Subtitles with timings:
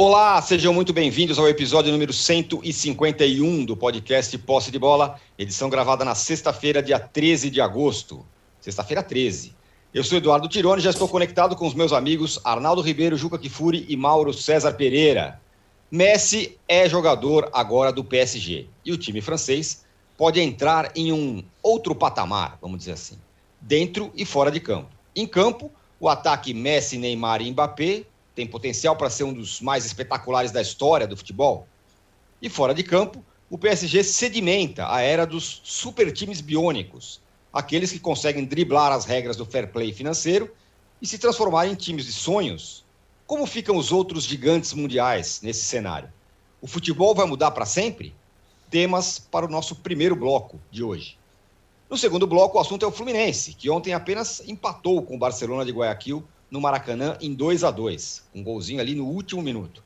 [0.00, 6.04] Olá, sejam muito bem-vindos ao episódio número 151 do podcast Posse de Bola, edição gravada
[6.04, 8.24] na sexta-feira, dia 13 de agosto.
[8.60, 9.56] Sexta-feira 13.
[9.92, 13.86] Eu sou Eduardo Tironi já estou conectado com os meus amigos Arnaldo Ribeiro, Juca Kifuri
[13.88, 15.40] e Mauro César Pereira.
[15.90, 19.84] Messi é jogador agora do PSG e o time francês
[20.16, 23.18] pode entrar em um outro patamar, vamos dizer assim,
[23.60, 24.90] dentro e fora de campo.
[25.16, 28.04] Em campo, o ataque Messi, Neymar e Mbappé
[28.38, 31.66] tem potencial para ser um dos mais espetaculares da história do futebol.
[32.40, 37.20] E fora de campo, o PSG sedimenta a era dos super times biônicos,
[37.52, 40.54] aqueles que conseguem driblar as regras do fair play financeiro
[41.02, 42.84] e se transformar em times de sonhos.
[43.26, 46.08] Como ficam os outros gigantes mundiais nesse cenário?
[46.60, 48.14] O futebol vai mudar para sempre?
[48.70, 51.18] Temas para o nosso primeiro bloco de hoje.
[51.90, 55.64] No segundo bloco, o assunto é o Fluminense, que ontem apenas empatou com o Barcelona
[55.64, 59.82] de Guayaquil no Maracanã em 2 a 2 um golzinho ali no último minuto.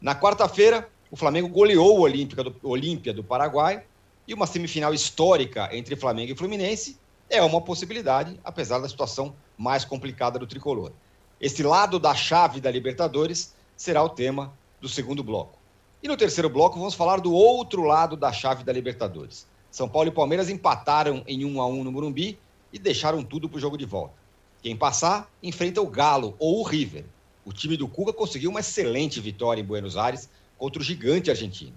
[0.00, 3.84] Na quarta-feira, o Flamengo goleou o Olímpia do, Olímpia do Paraguai
[4.26, 9.84] e uma semifinal histórica entre Flamengo e Fluminense é uma possibilidade, apesar da situação mais
[9.84, 10.92] complicada do tricolor.
[11.40, 15.58] Esse lado da chave da Libertadores será o tema do segundo bloco.
[16.02, 19.46] E no terceiro bloco vamos falar do outro lado da chave da Libertadores.
[19.70, 22.38] São Paulo e Palmeiras empataram em 1 a 1 no Morumbi
[22.72, 24.19] e deixaram tudo para o jogo de volta.
[24.62, 27.04] Quem passar enfrenta o Galo ou o River.
[27.44, 31.76] O time do Cuca conseguiu uma excelente vitória em Buenos Aires contra o gigante argentino.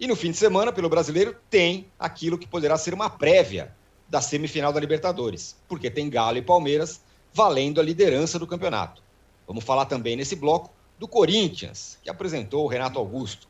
[0.00, 3.74] E no fim de semana, pelo brasileiro, tem aquilo que poderá ser uma prévia
[4.08, 7.00] da semifinal da Libertadores, porque tem Galo e Palmeiras
[7.32, 9.02] valendo a liderança do campeonato.
[9.46, 13.46] Vamos falar também nesse bloco do Corinthians, que apresentou o Renato Augusto.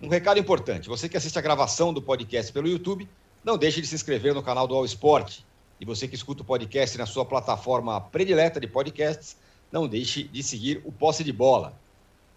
[0.00, 3.08] Um recado importante: você que assiste a gravação do podcast pelo YouTube,
[3.42, 5.40] não deixe de se inscrever no canal do All Sport
[5.80, 9.36] e você que escuta o podcast na sua plataforma predileta de podcasts,
[9.70, 11.74] não deixe de seguir o Posse de Bola.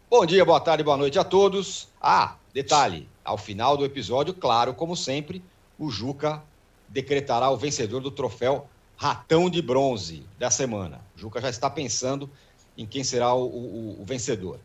[0.09, 1.87] Bom dia, boa tarde, boa noite a todos.
[2.01, 5.43] Ah, detalhe: ao final do episódio, claro, como sempre,
[5.77, 6.41] o Juca
[6.87, 11.01] decretará o vencedor do troféu Ratão de Bronze da semana.
[11.15, 12.29] O Juca já está pensando
[12.77, 14.59] em quem será o, o, o vencedor.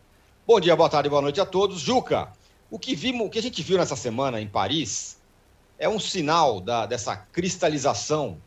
[0.47, 1.81] Bom dia, boa tarde, boa noite a todos.
[1.81, 2.33] Juca,
[2.71, 5.19] o que, vimos, o que a gente viu nessa semana em Paris
[5.79, 8.39] é um sinal da, dessa cristalização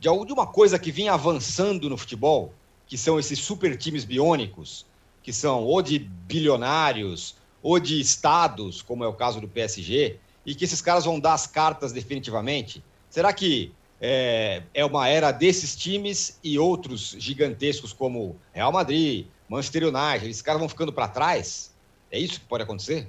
[0.00, 2.54] de alguma coisa que vinha avançando no futebol,
[2.86, 4.86] que são esses super times biônicos,
[5.22, 10.16] que são ou de bilionários ou de estados, como é o caso do PSG,
[10.46, 12.82] e que esses caras vão dar as cartas definitivamente?
[13.10, 19.84] Será que é, é uma era desses times e outros gigantescos como Real Madrid, Manchester
[19.84, 21.70] United, esses caras vão ficando para trás?
[22.10, 23.06] É isso que pode acontecer?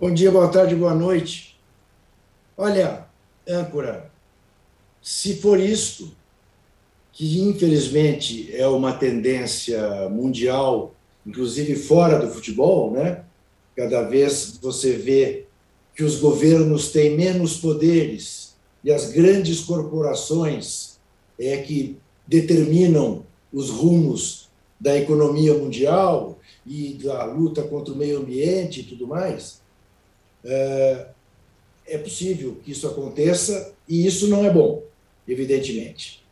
[0.00, 1.56] Bom dia, boa tarde, boa noite.
[2.56, 3.06] Olha,
[3.48, 4.11] âncora,
[5.02, 6.12] se for isto,
[7.12, 10.94] que infelizmente é uma tendência mundial,
[11.26, 13.24] inclusive fora do futebol, né?
[13.76, 15.46] Cada vez você vê
[15.94, 18.54] que os governos têm menos poderes
[18.84, 20.98] e as grandes corporações
[21.38, 24.48] é que determinam os rumos
[24.80, 29.60] da economia mundial e da luta contra o meio ambiente e tudo mais.
[30.44, 31.06] É,
[31.86, 34.82] é possível que isso aconteça e isso não é bom
[35.26, 36.24] evidentemente.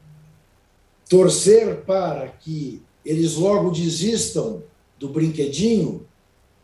[1.08, 4.62] Torcer para que eles logo desistam
[4.98, 6.06] do brinquedinho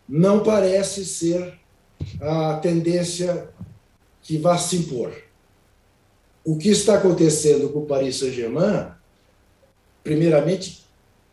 [0.08, 1.58] não parece ser
[2.20, 3.48] a tendência
[4.22, 5.12] que vai se impor.
[6.44, 8.88] O que está acontecendo com o Paris Saint-Germain,
[10.04, 10.84] primeiramente,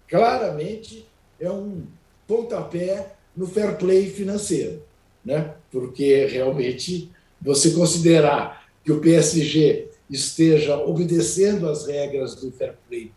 [0.08, 1.06] claramente,
[1.40, 1.84] é um
[2.28, 4.82] pontapé no fair play financeiro,
[5.24, 5.54] né?
[5.72, 7.12] porque realmente
[7.42, 13.12] você considerar que o PSG esteja obedecendo às regras do fair play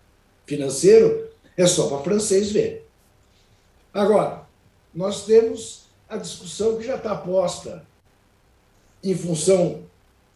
[0.47, 2.89] financeiro, é só para francês ver.
[3.93, 4.47] Agora,
[4.95, 7.87] nós temos a discussão que já está posta
[9.03, 9.83] em função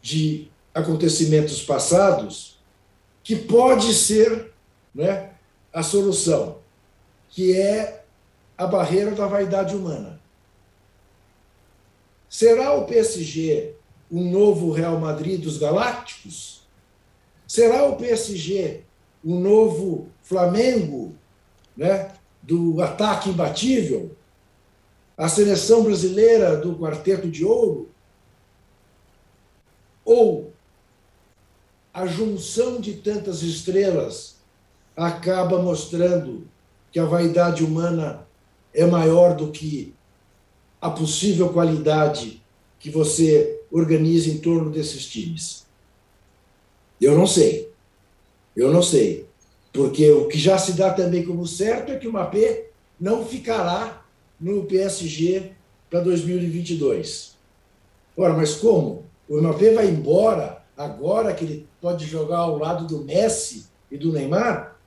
[0.01, 2.59] de acontecimentos passados,
[3.23, 4.51] que pode ser
[4.93, 5.31] né,
[5.73, 6.59] a solução,
[7.29, 8.03] que é
[8.57, 10.19] a barreira da vaidade humana.
[12.29, 13.75] Será o PSG
[14.11, 16.61] um novo Real Madrid dos Galácticos?
[17.47, 18.81] Será o PSG
[19.23, 21.15] um novo Flamengo
[21.77, 22.11] né,
[22.41, 24.15] do ataque imbatível?
[25.17, 27.89] A seleção brasileira do Quarteto de Ouro?
[30.03, 30.51] Ou
[31.93, 34.37] a junção de tantas estrelas
[34.95, 36.47] acaba mostrando
[36.91, 38.27] que a vaidade humana
[38.73, 39.93] é maior do que
[40.79, 42.41] a possível qualidade
[42.79, 45.65] que você organiza em torno desses times?
[46.99, 47.71] Eu não sei.
[48.55, 49.25] Eu não sei.
[49.71, 52.35] Porque o que já se dá também como certo é que o MAP
[52.99, 54.05] não ficará
[54.39, 55.51] no PSG
[55.89, 57.35] para 2022.
[58.15, 59.05] Ora, mas como?
[59.27, 64.11] O Mbappé vai embora agora que ele pode jogar ao lado do Messi e do
[64.11, 64.77] Neymar?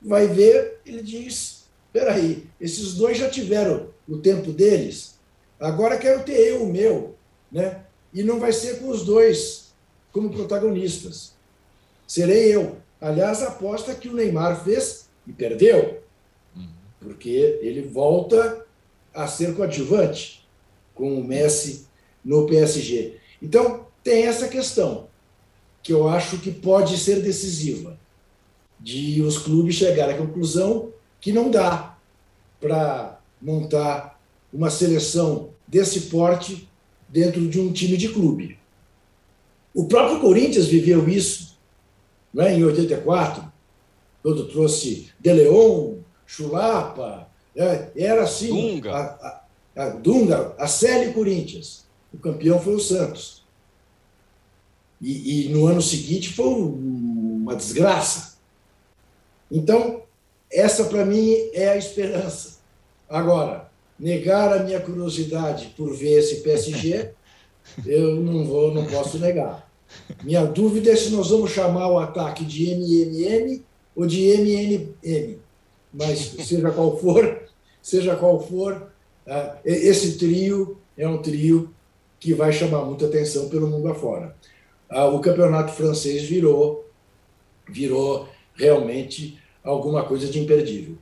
[0.00, 5.18] Vai ver, ele diz: espera aí, esses dois já tiveram o tempo deles,
[5.58, 7.14] agora quero ter eu o meu,
[7.50, 7.84] né?
[8.12, 9.72] E não vai ser com os dois
[10.12, 11.32] como protagonistas.
[12.06, 12.76] Serei eu.
[13.00, 16.02] Aliás, a aposta que o Neymar fez e perdeu,
[17.00, 18.64] porque ele volta
[19.12, 20.46] a ser coadjuvante
[20.94, 21.86] com o Messi
[22.24, 23.16] no PSG.
[23.40, 25.08] Então, tem essa questão,
[25.82, 27.98] que eu acho que pode ser decisiva,
[28.78, 31.96] de os clubes chegarem à conclusão que não dá
[32.60, 34.20] para montar
[34.52, 36.68] uma seleção desse porte
[37.12, 38.58] dentro de um time de clube.
[39.74, 41.58] O próprio Corinthians viveu isso
[42.32, 43.44] né, em 84,
[44.22, 48.76] quando trouxe De Leon, Chulapa, né, era assim.
[48.76, 48.92] Dunga.
[48.92, 51.84] A, a, a Dunga, a Série Corinthians.
[52.12, 53.42] O campeão foi o Santos.
[55.00, 58.36] E, e no ano seguinte foi uma desgraça.
[59.50, 60.02] Então,
[60.50, 62.58] essa para mim é a esperança.
[63.08, 63.70] Agora,
[64.02, 67.10] negar a minha curiosidade por ver esse PSG,
[67.86, 69.70] eu não vou, não posso negar.
[70.24, 73.62] Minha dúvida é se nós vamos chamar o ataque de MMM
[73.94, 75.38] ou de MNM.
[75.94, 77.42] Mas seja qual for,
[77.80, 78.90] seja qual for,
[79.24, 81.72] ah, esse trio é um trio
[82.18, 84.34] que vai chamar muita atenção pelo mundo afora.
[84.88, 86.90] Ah, o campeonato francês virou,
[87.68, 90.96] virou realmente alguma coisa de imperdível.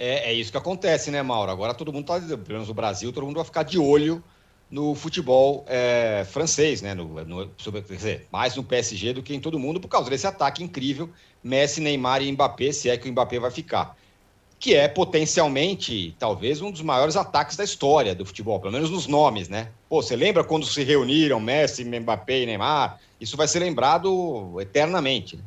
[0.00, 1.52] É, é isso que acontece, né, Mauro?
[1.52, 4.24] Agora todo mundo está, pelo menos no Brasil, todo mundo vai ficar de olho
[4.70, 6.94] no futebol é, francês, né?
[6.94, 10.08] No, no, sobre, quer dizer, mais no PSG do que em todo mundo, por causa
[10.08, 11.10] desse ataque incrível,
[11.44, 13.94] Messi, Neymar e Mbappé, se é que o Mbappé vai ficar.
[14.58, 19.06] Que é potencialmente, talvez, um dos maiores ataques da história do futebol, pelo menos nos
[19.06, 19.68] nomes, né?
[19.86, 22.98] Pô, você lembra quando se reuniram Messi, Mbappé e Neymar?
[23.20, 25.36] Isso vai ser lembrado eternamente.
[25.36, 25.42] Né?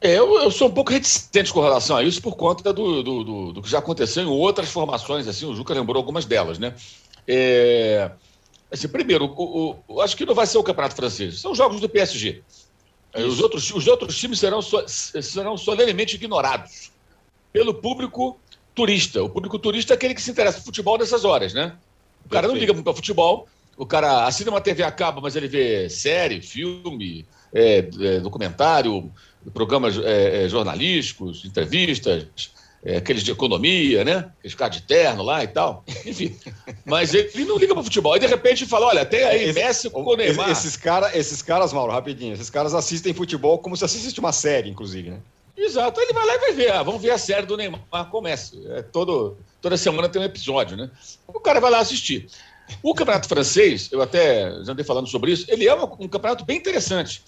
[0.00, 3.52] Eu, eu, sou um pouco reticente com relação a isso por conta do, do, do,
[3.54, 6.74] do que já aconteceu em outras formações, assim, o Juca lembrou algumas delas, né?
[7.26, 8.10] É,
[8.70, 11.88] assim, primeiro, o, o, acho que não vai ser o Campeonato Francês, são jogos do
[11.88, 12.42] PSG.
[13.14, 16.92] Os outros, os outros times serão, serão solenemente ignorados
[17.50, 18.38] pelo público
[18.74, 19.22] turista.
[19.22, 21.74] O público turista é aquele que se interessa por futebol nessas horas, né?
[22.26, 22.48] O cara Perfeito.
[22.48, 25.88] não liga muito para futebol, o cara assina uma TV a cabo, mas ele vê
[25.88, 29.10] série, filme, é, é, documentário,
[29.52, 32.26] programas é, é jornalísticos, entrevistas,
[32.86, 34.30] é, aqueles de economia, né?
[34.38, 35.84] Aqueles caras de terno lá e tal.
[36.06, 36.36] Enfim.
[36.84, 38.12] Mas ele não liga para futebol.
[38.12, 40.50] Aí, de repente, fala: olha, tem aí Esse, Messi com o Neymar.
[40.50, 44.70] Esses, cara, esses caras, Mauro, rapidinho, esses caras assistem futebol como se assistisse uma série,
[44.70, 45.18] inclusive, né?
[45.56, 46.00] Exato.
[46.00, 46.72] Ele vai lá e vai ver.
[46.72, 48.62] Ah, vamos ver a série do Neymar com o Messi.
[48.68, 50.88] É todo, toda semana tem um episódio, né?
[51.26, 52.28] O cara vai lá assistir.
[52.82, 56.44] O campeonato francês, eu até já andei falando sobre isso, ele é um, um campeonato
[56.44, 57.22] bem interessante.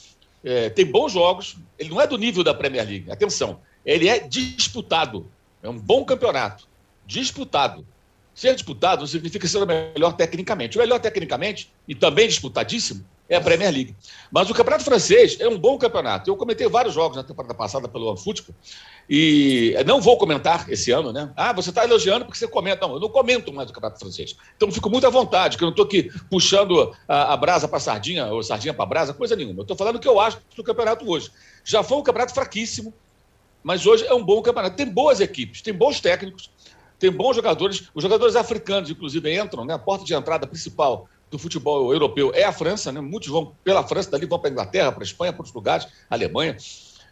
[0.44, 4.18] É, tem bons jogos, ele não é do nível da Premier League, atenção, ele é
[4.18, 5.30] disputado.
[5.62, 6.68] É um bom campeonato,
[7.06, 7.86] disputado.
[8.34, 10.78] Ser disputado não significa ser o melhor tecnicamente.
[10.78, 13.96] O melhor tecnicamente, e também disputadíssimo, é a Premier League.
[14.30, 16.30] Mas o campeonato francês é um bom campeonato.
[16.30, 18.54] Eu comentei vários jogos na temporada passada pelo OneFootball
[19.08, 21.32] e não vou comentar esse ano, né?
[21.34, 22.86] Ah, você está elogiando porque você comenta.
[22.86, 24.36] Não, eu não comento mais o campeonato francês.
[24.54, 27.80] Então fico muito à vontade, que eu não estou aqui puxando a, a brasa para
[27.80, 29.60] sardinha ou sardinha para brasa, coisa nenhuma.
[29.60, 31.30] Eu estou falando o que eu acho do campeonato hoje.
[31.64, 32.92] Já foi um campeonato fraquíssimo,
[33.62, 34.76] mas hoje é um bom campeonato.
[34.76, 36.50] Tem boas equipes, tem bons técnicos,
[36.98, 37.88] tem bons jogadores.
[37.94, 39.72] Os jogadores africanos, inclusive, entram, né?
[39.72, 43.00] A porta de entrada principal do futebol europeu é a França, né?
[43.00, 45.86] Muitos vão pela França, dali vão para a Inglaterra, para a Espanha, para outros lugares,
[46.10, 46.56] Alemanha.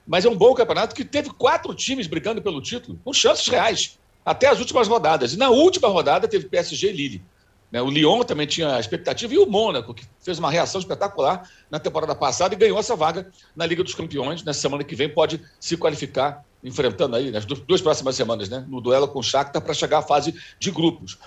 [0.06, 3.98] Mas é um bom campeonato que teve quatro times brigando pelo título, com chances reais,
[4.24, 5.32] até as últimas rodadas.
[5.32, 7.22] E na última rodada teve PSG e Lille.
[7.70, 7.82] Né?
[7.82, 12.14] O Lyon também tinha expectativa e o Mônaco, que fez uma reação espetacular na temporada
[12.14, 14.44] passada e ganhou essa vaga na Liga dos Campeões.
[14.44, 18.64] Na semana que vem pode se qualificar, enfrentando aí nas duas próximas semanas, né?
[18.68, 21.18] no duelo com o Shakhtar, para chegar à fase de grupos.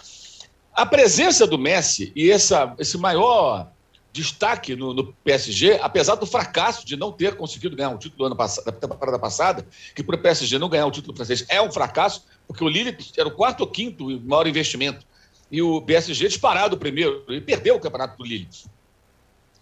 [0.74, 3.70] A presença do Messi e essa, esse maior
[4.12, 8.36] destaque no, no, PSG, apesar do fracasso de não ter conseguido ganhar o título ano
[8.36, 12.26] da temporada passada, que para o PSG não ganhar o título francês é um fracasso,
[12.48, 15.06] porque o Lille era o quarto ou quinto maior investimento
[15.52, 18.48] e o PSG disparado primeiro e perdeu o campeonato do Lille.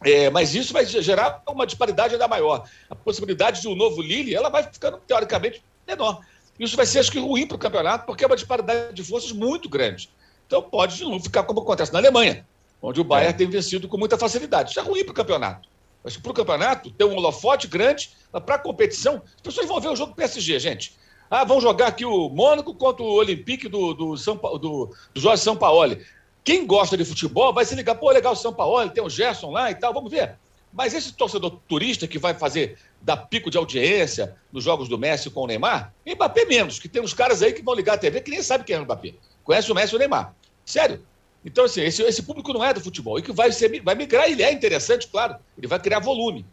[0.03, 2.69] É, mas isso vai gerar uma disparidade ainda maior.
[2.89, 6.21] A possibilidade de um novo Lille ela vai ficando, teoricamente, menor.
[6.59, 9.31] Isso vai ser, acho que, ruim para o campeonato, porque é uma disparidade de forças
[9.31, 10.09] muito grande.
[10.45, 12.45] Então pode de novo ficar como acontece na Alemanha,
[12.81, 13.37] onde o Bayern é.
[13.37, 14.71] tem vencido com muita facilidade.
[14.71, 15.69] Isso é ruim para o campeonato.
[16.05, 19.89] Que para o campeonato, ter um holofote grande, para a competição, as pessoas vão ver
[19.89, 20.95] o jogo do PSG, gente.
[21.29, 25.43] Ah, vão jogar aqui o Mônaco contra o Olympique do, do, São, do, do Jorge
[25.43, 26.05] Sampaoli.
[26.43, 29.51] Quem gosta de futebol vai se ligar, pô, legal o São Paulo, tem o Gerson
[29.51, 30.37] lá e tal, vamos ver.
[30.71, 35.29] Mas esse torcedor turista que vai fazer dar pico de audiência nos jogos do Messi
[35.29, 38.21] com o Neymar, Mbappé menos, que tem uns caras aí que vão ligar a TV
[38.21, 39.15] que nem sabe quem é o Mbappé.
[39.43, 40.33] Conhece o Messi e o Neymar.
[40.65, 41.03] Sério.
[41.47, 43.17] Então, assim, esse, esse público não é do futebol.
[43.17, 45.37] E que vai, ser, vai migrar, ele é interessante, claro.
[45.57, 46.45] Ele vai criar volume.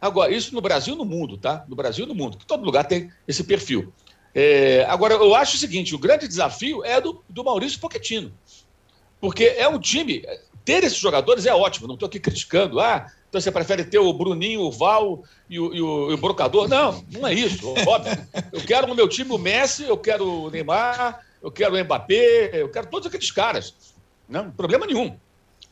[0.00, 1.64] Agora, isso no Brasil e no mundo, tá?
[1.68, 3.92] No Brasil e no mundo, que todo lugar tem esse perfil.
[4.34, 8.32] É, agora, eu acho o seguinte: o grande desafio é do, do Maurício Pochettino.
[9.20, 10.26] Porque é um time.
[10.64, 12.80] Ter esses jogadores é ótimo, não estou aqui criticando.
[12.80, 16.18] Ah, então você prefere ter o Bruninho, o Val e o, e o, e o
[16.18, 16.66] Brocador?
[16.66, 18.26] Não, não é isso, óbvio.
[18.52, 22.50] Eu quero no meu time o Messi, eu quero o Neymar, eu quero o Mbappé,
[22.54, 23.93] eu quero todos aqueles caras.
[24.28, 25.16] Não, problema nenhum.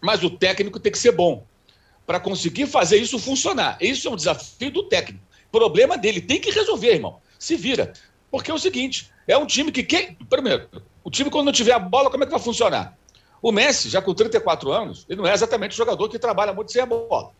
[0.00, 1.44] Mas o técnico tem que ser bom
[2.06, 3.78] para conseguir fazer isso funcionar.
[3.80, 5.24] Isso é um desafio do técnico.
[5.50, 7.20] Problema dele, tem que resolver, irmão.
[7.38, 7.92] Se vira.
[8.30, 9.82] Porque é o seguinte: é um time que.
[9.82, 10.14] Quem...
[10.28, 10.68] Primeiro,
[11.04, 12.96] o time, quando não tiver a bola, como é que vai funcionar?
[13.40, 16.72] O Messi, já com 34 anos, ele não é exatamente o jogador que trabalha muito
[16.72, 17.32] sem a bola.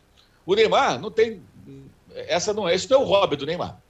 [0.44, 1.42] O Neymar não tem.
[2.14, 3.80] Essa não é, esse não é o hobby do Neymar.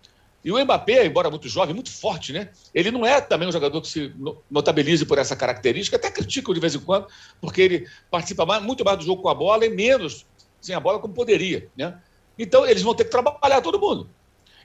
[0.45, 2.51] E o Mbappé, embora muito jovem, muito forte, né?
[2.75, 4.13] Ele não é também um jogador que se
[4.51, 7.07] notabilize por essa característica, até critico de vez em quando,
[7.41, 10.27] porque ele participa mais, muito mais do jogo com a bola e menos
[10.61, 11.99] sem a bola como poderia, né?
[12.39, 14.09] Então eles vão ter que trabalhar todo mundo.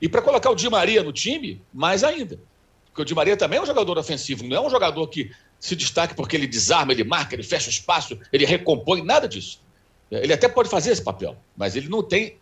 [0.01, 2.39] E para colocar o Di Maria no time, mais ainda.
[2.85, 5.75] Porque o Di Maria também é um jogador ofensivo, não é um jogador que se
[5.75, 9.61] destaque porque ele desarma, ele marca, ele fecha o espaço, ele recompõe, nada disso.
[10.09, 12.37] Ele até pode fazer esse papel, mas ele não tem.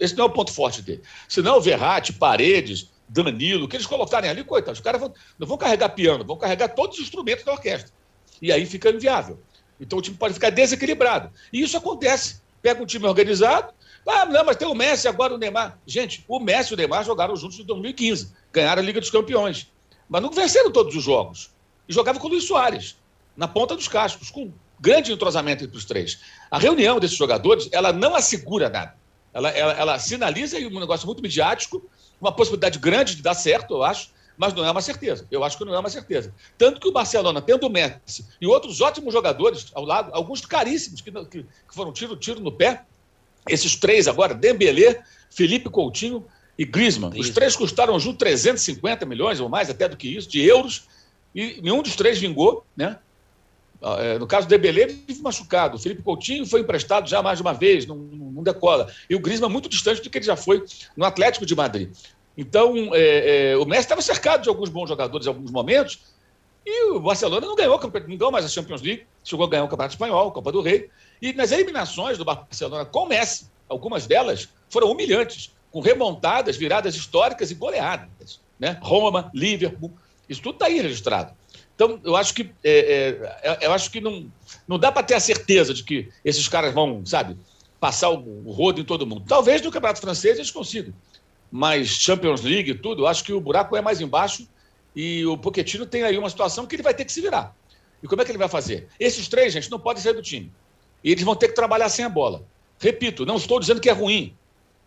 [0.00, 1.02] Esse não é o ponto forte dele.
[1.28, 5.90] Senão Verratti, Paredes, Danilo, que eles colocarem ali, coitados, os caras vão, não vão carregar
[5.90, 7.92] piano, vão carregar todos os instrumentos da orquestra.
[8.40, 9.40] E aí fica inviável.
[9.80, 11.30] Então o time pode ficar desequilibrado.
[11.52, 12.40] E isso acontece.
[12.62, 13.72] Pega um time organizado,
[14.06, 15.78] ah, não, mas tem o Messi agora o Neymar.
[15.86, 19.70] Gente, o Messi e o Neymar jogaram juntos em 2015, ganharam a Liga dos Campeões.
[20.08, 21.50] Mas não venceram todos os jogos
[21.88, 22.96] e jogava com o Luiz Soares,
[23.36, 26.20] na ponta dos cascos, com grande entrosamento entre os três.
[26.50, 28.94] A reunião desses jogadores, ela não assegura nada.
[29.32, 31.82] Ela, ela, ela sinaliza um negócio muito midiático,
[32.20, 35.26] uma possibilidade grande de dar certo, eu acho, mas não é uma certeza.
[35.30, 36.34] Eu acho que não é uma certeza.
[36.58, 41.00] Tanto que o Barcelona, tendo o Messi e outros ótimos jogadores ao lado, alguns caríssimos,
[41.00, 42.84] que, que, que foram tiro, tiro no pé,
[43.48, 46.24] esses três agora, Dembélé, Felipe Coutinho
[46.58, 47.10] e Griezmann.
[47.10, 47.20] Griezmann.
[47.20, 50.84] Os três custaram junto 350 milhões ou mais até do que isso, de euros
[51.34, 52.98] e nenhum dos três vingou, né?
[53.82, 55.76] Ah, é, no caso do Debelé, vive machucado.
[55.76, 58.90] O Felipe Coutinho foi emprestado já mais de uma vez, não, não decola.
[59.10, 60.64] E o Griezmann muito distante do que ele já foi
[60.96, 61.90] no Atlético de Madrid.
[62.36, 66.00] Então, é, é, o Messi estava cercado de alguns bons jogadores em alguns momentos,
[66.64, 69.68] e o Barcelona não ganhou, não ganhou mais a Champions League, chegou a ganhar o
[69.68, 70.88] Campeonato Espanhol, a Copa do Rei.
[71.20, 76.94] E nas eliminações do Barcelona com o Messi, algumas delas foram humilhantes, com remontadas, viradas
[76.94, 78.40] históricas e goleadas.
[78.60, 78.78] Né?
[78.80, 79.90] Roma, Liverpool,
[80.28, 81.32] isso tudo está aí registrado.
[81.82, 84.30] Então, eu acho que, é, é, é, eu acho que não,
[84.68, 87.36] não dá para ter a certeza de que esses caras vão, sabe,
[87.80, 89.24] passar o, rodo em todo mundo.
[89.26, 90.94] Talvez no Campeonato Francês eles consigam.
[91.50, 94.48] Mas Champions League e tudo, eu acho que o buraco é mais embaixo
[94.94, 97.52] e o Pochettino tem aí uma situação que ele vai ter que se virar.
[98.00, 98.86] E como é que ele vai fazer?
[98.98, 100.52] Esses três, gente, não podem sair do time.
[101.02, 102.44] E eles vão ter que trabalhar sem a bola.
[102.78, 104.36] Repito, não estou dizendo que é ruim.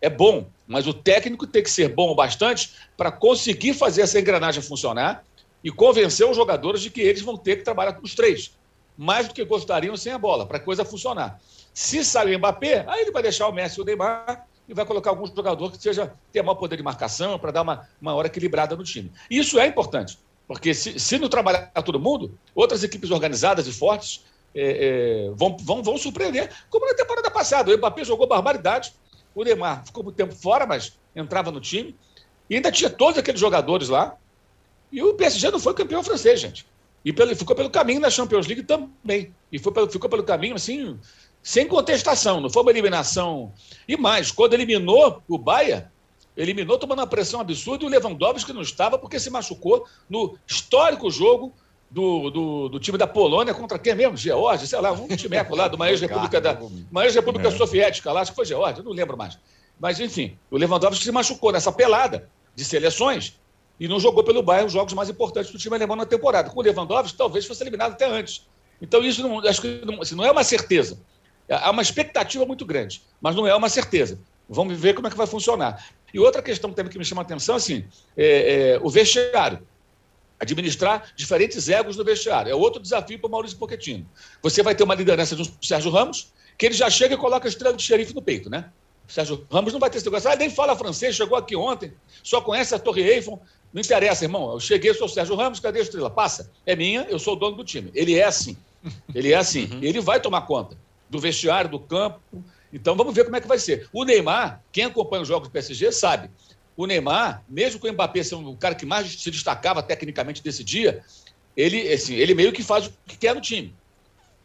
[0.01, 4.19] É bom, mas o técnico tem que ser bom o bastante para conseguir fazer essa
[4.19, 5.25] engrenagem funcionar
[5.65, 8.55] e convencer os jogadores de que eles vão ter que trabalhar com os três,
[8.95, 11.41] mais do que gostariam sem a bola, para a coisa funcionar.
[11.73, 14.85] Se sair o Mbappé, aí ele vai deixar o Messi e o Neymar e vai
[14.85, 18.27] colocar algum jogador que seja tenha maior poder de marcação para dar uma, uma hora
[18.27, 19.11] equilibrada no time.
[19.27, 23.73] E isso é importante, porque se, se não trabalhar todo mundo, outras equipes organizadas e
[23.73, 27.73] fortes é, é, vão, vão, vão surpreender, como na temporada passada.
[27.73, 28.93] O Mbappé jogou barbaridade,
[29.33, 31.95] o Neymar ficou muito tempo fora, mas entrava no time,
[32.47, 34.15] e ainda tinha todos aqueles jogadores lá
[34.91, 36.65] e o PSG não foi campeão francês, gente.
[37.03, 39.33] E pelo, ficou pelo caminho na Champions League também.
[39.51, 40.99] E pelo, ficou pelo caminho, assim,
[41.43, 42.41] sem contestação.
[42.41, 43.53] Não foi uma eliminação.
[43.87, 45.91] E mais, quando eliminou o Bahia,
[46.35, 51.09] eliminou tomando uma pressão absurda e o Lewandowski não estava porque se machucou no histórico
[51.11, 51.53] jogo
[51.89, 54.17] do, do, do time da Polônia contra quem mesmo?
[54.17, 56.59] Geórgia, sei lá, um time lá do Maior República da
[56.91, 57.51] Maior República é.
[57.51, 59.37] Soviética lá, acho que foi Geórgia, não lembro mais.
[59.79, 63.39] Mas, enfim, o Lewandowski se machucou nessa pelada de seleções
[63.79, 66.49] e não jogou pelo Bayern os jogos mais importantes do time alemão na temporada.
[66.49, 68.47] Com o Lewandowski, talvez fosse eliminado até antes.
[68.81, 70.99] Então, isso não, acho que não, assim, não é uma certeza.
[71.49, 74.19] Há uma expectativa muito grande, mas não é uma certeza.
[74.49, 75.85] Vamos ver como é que vai funcionar.
[76.13, 79.59] E outra questão também que me chama a atenção, assim, é, é o vestiário.
[80.39, 82.51] Administrar diferentes egos no vestiário.
[82.51, 84.07] É outro desafio para o Maurício Pochettino.
[84.41, 87.47] Você vai ter uma liderança de um Sérgio Ramos, que ele já chega e coloca
[87.47, 88.69] a estrela de xerife no peito, né?
[89.07, 90.29] Sérgio Ramos não vai ter esse negócio.
[90.29, 93.39] Ah, nem fala francês, chegou aqui ontem, só conhece a Torre Eiffel,
[93.75, 94.53] Não interessa, irmão.
[94.53, 96.09] Eu cheguei, sou o Sérgio Ramos, cadê a estrela?
[96.09, 96.49] Passa.
[96.65, 97.91] É minha, eu sou o dono do time.
[97.93, 98.55] Ele é assim.
[99.13, 99.65] Ele é assim.
[99.65, 99.79] Uhum.
[99.81, 100.77] Ele vai tomar conta
[101.09, 102.21] do vestiário, do campo.
[102.71, 103.89] Então vamos ver como é que vai ser.
[103.91, 106.29] O Neymar, quem acompanha os jogos do PSG, sabe.
[106.77, 110.63] O Neymar, mesmo com o Mbappé sendo o cara que mais se destacava tecnicamente desse
[110.63, 111.03] dia,
[111.55, 113.75] ele, assim, ele meio que faz o que quer no time.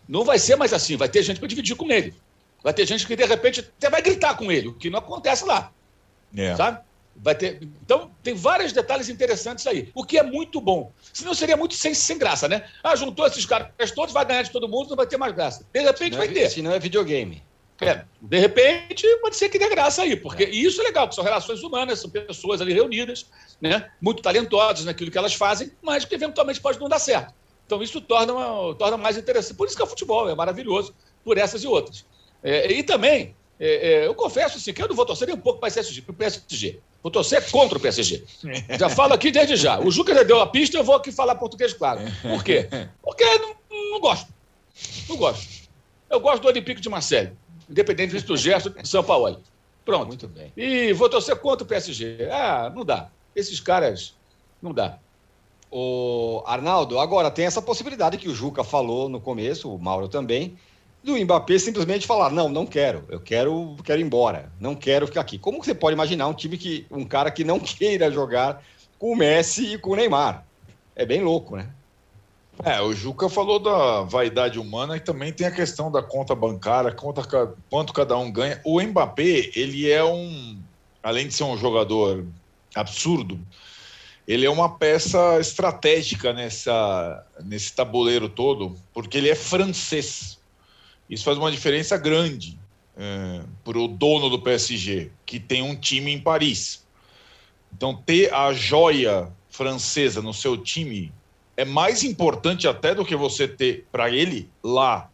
[0.09, 2.13] Não vai ser mais assim, vai ter gente para dividir com ele.
[2.65, 5.45] Vai ter gente que, de repente, até vai gritar com ele, o que não acontece
[5.45, 5.73] lá.
[6.37, 6.57] É.
[6.57, 6.81] Sabe?
[7.17, 7.61] Vai ter...
[7.63, 10.93] Então, tem vários detalhes interessantes aí, o que é muito bom.
[11.13, 12.65] Senão seria muito sem, sem graça, né?
[12.83, 15.67] Ah, juntou esses caras todos, vai ganhar de todo mundo, não vai ter mais graça.
[15.73, 16.51] De repente vai é, ter.
[16.51, 17.43] Se não é videogame.
[17.81, 20.51] É, de repente, pode ser que dê graça aí, porque é.
[20.51, 23.27] isso é legal, porque são relações humanas, são pessoas ali reunidas,
[23.59, 27.33] né, muito talentosas naquilo que elas fazem, mas que eventualmente pode não dar certo.
[27.65, 29.57] Então, isso torna, uma, torna mais interessante.
[29.57, 32.05] Por isso que é o futebol é maravilhoso, por essas e outras.
[32.43, 35.61] É, e também, é, eu confesso assim, que eu não vou torcer nem um pouco
[35.61, 36.81] para o PSG.
[37.03, 38.25] Vou torcer contra o PSG.
[38.79, 39.81] Já falo aqui desde já.
[39.81, 42.01] O Juca já deu a pista, eu vou aqui falar português claro.
[42.23, 42.69] Por quê?
[43.03, 43.55] Porque não,
[43.93, 44.33] não gosto.
[45.09, 45.49] Não gosto.
[46.11, 47.33] Eu gosto do Olympique de Marseille,
[47.69, 49.41] independente do gesto de São Paulo.
[49.85, 50.09] Pronto.
[50.09, 50.53] Muito bem.
[50.57, 52.29] E vou torcer contra o PSG.
[52.31, 53.09] Ah, não dá.
[53.35, 54.15] Esses caras,
[54.61, 54.99] não dá.
[55.71, 60.59] O Arnaldo, agora tem essa possibilidade que o Juca falou no começo, o Mauro também,
[61.03, 65.23] do Mbappé simplesmente falar: não, não quero, eu quero, quero ir embora, não quero ficar
[65.23, 65.39] aqui.
[65.39, 66.87] Como você pode imaginar um time que.
[66.91, 68.63] um cara que não queira jogar
[68.99, 70.45] com o Messi e com o Neymar?
[70.95, 71.71] É bem louco, né?
[72.63, 76.93] É, o Juca falou da vaidade humana e também tem a questão da conta bancária,
[76.93, 77.23] conta
[77.71, 78.61] quanto cada um ganha.
[78.65, 80.61] O Mbappé, ele é um,
[81.03, 82.27] além de ser um jogador
[82.75, 83.41] absurdo,
[84.29, 90.40] ele é uma peça estratégica nessa, nesse tabuleiro todo, porque ele é francês.
[91.11, 92.57] Isso faz uma diferença grande
[92.97, 96.87] é, para o dono do PSG, que tem um time em Paris.
[97.75, 101.13] Então, ter a joia francesa no seu time
[101.57, 105.11] é mais importante até do que você ter para ele lá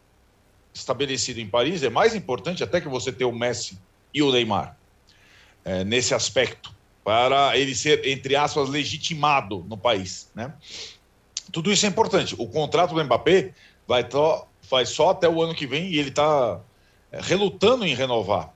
[0.73, 3.79] estabelecido em Paris, é mais importante até que você ter o Messi
[4.13, 4.77] e o Neymar
[5.65, 10.29] é, nesse aspecto, para ele ser, entre aspas, legitimado no país.
[10.35, 10.53] Né?
[11.51, 12.35] Tudo isso é importante.
[12.37, 13.53] O contrato do Mbappé
[13.87, 14.07] vai,
[14.69, 16.59] vai só até o ano que vem e ele está
[17.11, 18.53] é, relutando em renovar.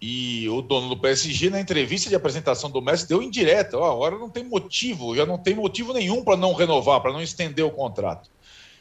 [0.00, 4.18] E o dono do PSG, na entrevista de apresentação do Messi, deu indireta: oh, agora
[4.18, 7.70] não tem motivo, já não tem motivo nenhum para não renovar, para não estender o
[7.70, 8.28] contrato.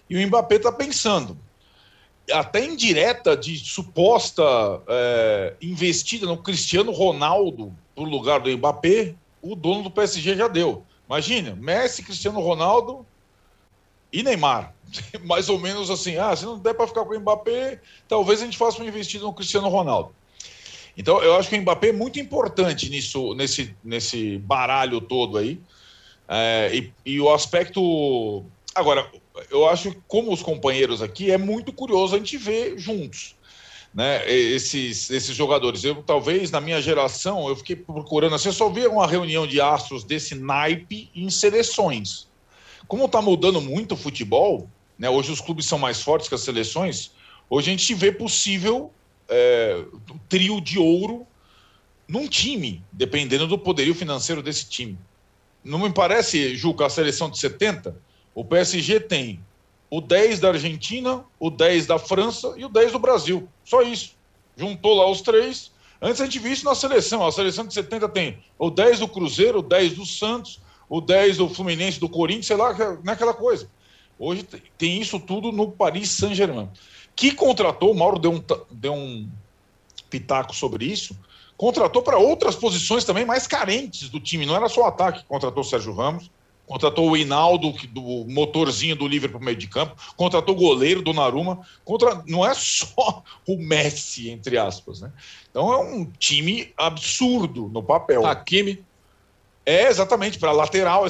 [0.09, 1.37] E o Mbappé está pensando,
[2.33, 4.43] até indireta de suposta
[4.87, 10.83] é, investida no Cristiano Ronaldo no lugar do Mbappé, o dono do PSG já deu.
[11.07, 13.05] Imagina, Messi, Cristiano Ronaldo
[14.11, 14.73] e Neymar.
[15.23, 18.45] mais ou menos assim, ah, se não der para ficar com o Mbappé, talvez a
[18.45, 20.13] gente faça uma investida no Cristiano Ronaldo.
[20.97, 25.59] Então, eu acho que o Mbappé é muito importante nisso, nesse, nesse baralho todo aí.
[26.27, 28.45] É, e, e, o aspecto.
[28.73, 29.09] Agora,
[29.49, 33.35] eu acho que, como os companheiros aqui, é muito curioso a gente ver juntos
[33.93, 35.83] né, esses, esses jogadores.
[35.83, 38.35] Eu, talvez, na minha geração, eu fiquei procurando.
[38.35, 42.29] Assim, eu só via uma reunião de astros desse naipe em seleções.
[42.87, 44.69] Como está mudando muito o futebol,
[45.01, 45.09] né?
[45.09, 47.11] Hoje os clubes são mais fortes que as seleções.
[47.49, 48.93] Hoje a gente vê possível
[49.27, 49.83] é,
[50.13, 51.25] um trio de ouro
[52.07, 54.95] num time, dependendo do poderio financeiro desse time.
[55.63, 57.99] Não me parece, Juca, a seleção de 70?
[58.35, 59.43] O PSG tem
[59.89, 63.49] o 10 da Argentina, o 10 da França e o 10 do Brasil.
[63.65, 64.15] Só isso.
[64.55, 65.71] Juntou lá os três.
[65.99, 67.25] Antes a gente viu isso na seleção.
[67.25, 71.37] A seleção de 70 tem o 10 do Cruzeiro, o 10 do Santos, o 10
[71.37, 73.67] do Fluminense, do Corinthians, sei lá, naquela coisa.
[74.21, 74.45] Hoje
[74.77, 76.69] tem isso tudo no Paris Saint-Germain.
[77.15, 79.27] Que contratou, o Mauro deu um, deu um
[80.11, 81.17] pitaco sobre isso,
[81.57, 84.45] contratou para outras posições também mais carentes do time.
[84.45, 86.29] Não era só o ataque, contratou o Sérgio Ramos,
[86.67, 91.65] contratou o Hinaldo, do motorzinho do Liverpool meio de campo, contratou o goleiro do Naruma,
[91.83, 92.23] contra...
[92.27, 95.01] não é só o Messi, entre aspas.
[95.01, 95.11] Né?
[95.49, 98.23] Então é um time absurdo no papel.
[98.23, 98.85] Hakimi.
[99.65, 101.05] É, exatamente, para lateral.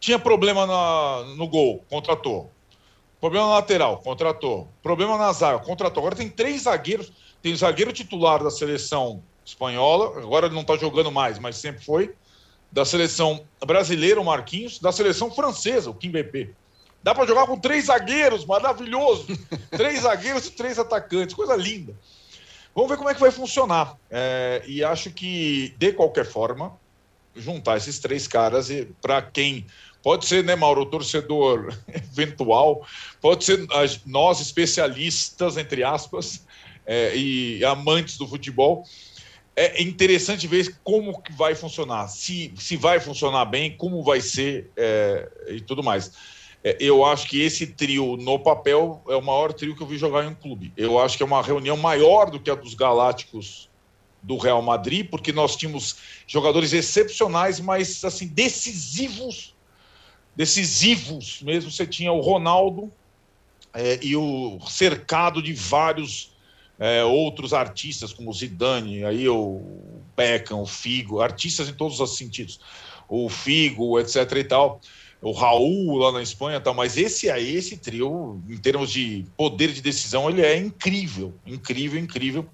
[0.00, 2.50] Tinha problema na, no gol, contratou.
[3.20, 4.68] Problema na lateral, contratou.
[4.82, 6.00] Problema na zaga, contratou.
[6.00, 7.12] Agora tem três zagueiros.
[7.42, 11.84] Tem o zagueiro titular da seleção espanhola, agora ele não está jogando mais, mas sempre
[11.84, 12.14] foi.
[12.72, 14.78] Da seleção brasileira, o Marquinhos.
[14.78, 16.50] Da seleção francesa, o Kim BP.
[17.02, 19.26] Dá para jogar com três zagueiros, maravilhoso.
[19.70, 21.94] três zagueiros e três atacantes, coisa linda.
[22.74, 23.96] Vamos ver como é que vai funcionar.
[24.10, 26.76] É, e acho que, de qualquer forma,
[27.36, 29.66] juntar esses três caras e para quem
[30.02, 32.86] pode ser, né, Mauro, torcedor eventual,
[33.20, 33.66] pode ser
[34.06, 36.44] nós especialistas entre aspas
[36.86, 38.84] é, e amantes do futebol.
[39.54, 44.70] é interessante ver como que vai funcionar, se, se vai funcionar bem, como vai ser
[44.76, 46.12] é, e tudo mais.
[46.66, 49.96] É, eu acho que esse trio, no papel, é o maior trio que eu vi
[49.96, 50.72] jogar em um clube.
[50.76, 53.70] Eu acho que é uma reunião maior do que a dos Galácticos
[54.26, 59.54] do Real Madrid, porque nós tínhamos jogadores excepcionais, mas assim decisivos,
[60.34, 61.70] decisivos mesmo.
[61.70, 62.92] Você tinha o Ronaldo
[63.72, 66.32] é, e o cercado de vários
[66.76, 69.62] é, outros artistas, como o Zidane, aí o
[70.16, 72.58] Beckham, o Figo, artistas em todos os sentidos,
[73.08, 74.16] o Figo, etc.
[74.32, 74.80] e tal,
[75.22, 76.74] o Raul lá na Espanha, tal.
[76.74, 82.00] Mas esse aí, esse trio, em termos de poder de decisão, ele é incrível, incrível,
[82.00, 82.44] incrível.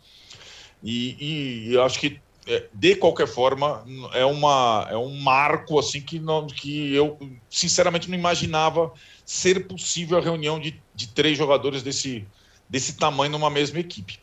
[0.83, 6.19] E, e acho que é, de qualquer forma é uma é um marco assim que
[6.19, 7.17] não que eu
[7.49, 8.93] sinceramente não imaginava
[9.25, 12.27] ser possível a reunião de, de três jogadores desse
[12.69, 14.19] desse tamanho numa mesma equipe.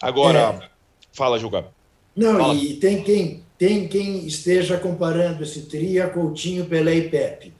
[0.00, 0.68] Agora, é.
[1.12, 1.66] fala, Julga.
[2.14, 2.54] Não, fala.
[2.54, 7.54] e tem quem, tem quem esteja comparando esse trio a Coutinho, Pelé e Pepe.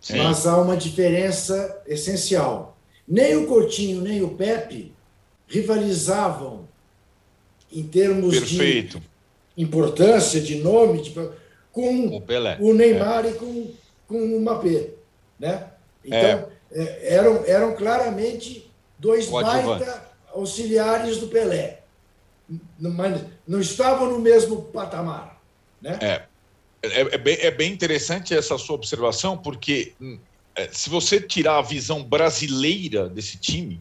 [0.00, 0.16] Sim.
[0.18, 2.76] Mas há uma diferença essencial.
[3.06, 4.92] Nem o Coutinho, nem o Pepe
[5.46, 6.66] rivalizavam
[7.72, 9.00] em termos Perfeito.
[9.56, 11.14] de importância, de nome, de,
[11.70, 12.58] com o, Pelé.
[12.60, 13.30] o Neymar é.
[13.30, 13.70] e com,
[14.06, 14.90] com o Mbappé.
[15.38, 15.66] Né?
[16.04, 16.48] Então, é.
[16.72, 21.80] é eram, eram claramente dois baita auxiliares do Pelé.
[22.78, 25.40] Mas não estavam no mesmo patamar.
[25.80, 25.98] Né?
[26.00, 26.32] É.
[26.84, 30.18] É, é, bem, é bem interessante essa sua observação, porque hum,
[30.54, 33.80] é, se você tirar a visão brasileira desse time,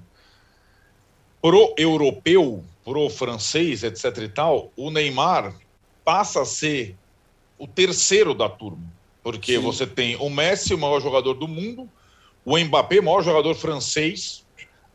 [1.41, 5.53] pro europeu, pro francês, etc e tal, o Neymar
[6.03, 6.95] passa a ser
[7.57, 8.83] o terceiro da turma.
[9.23, 9.61] Porque Sim.
[9.61, 11.87] você tem o Messi, o maior jogador do mundo,
[12.43, 14.43] o Mbappé, o maior jogador francês,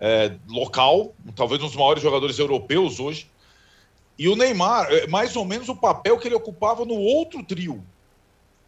[0.01, 3.31] é, local, talvez um dos maiores jogadores europeus hoje.
[4.19, 7.85] E o Neymar, é, mais ou menos o papel que ele ocupava no outro trio.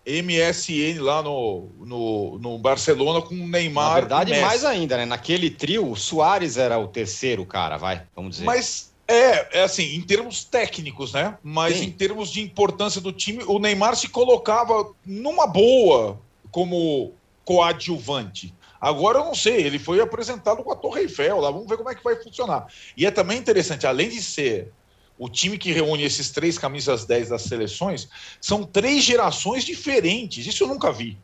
[0.07, 3.89] MSN lá no, no, no Barcelona com o Neymar.
[3.89, 5.05] Na verdade, mais ainda, né?
[5.05, 8.47] Naquele trio, o Soares era o terceiro cara, vai, vamos dizer.
[8.47, 11.39] Mas é, é assim, em termos técnicos, né?
[11.43, 11.87] Mas Sim.
[11.87, 18.55] em termos de importância do time, o Neymar se colocava numa boa como coadjuvante.
[18.79, 21.91] Agora eu não sei, ele foi apresentado com a Torre Eiffel lá, vamos ver como
[21.91, 22.67] é que vai funcionar.
[22.97, 24.71] E é também interessante, além de ser
[25.19, 28.09] o time que reúne esses três camisas 10 das seleções,
[28.41, 30.47] são três gerações diferentes.
[30.47, 31.19] Isso eu nunca vi.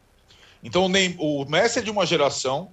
[0.65, 2.73] Então o Messi é de uma geração,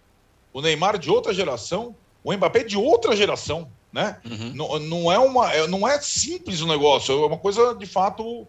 [0.54, 4.18] o Neymar de outra geração, o Mbappé de outra geração, né?
[4.26, 4.54] Uhum.
[4.54, 8.48] Não, não, é uma, é, não é simples o negócio, é uma coisa de fato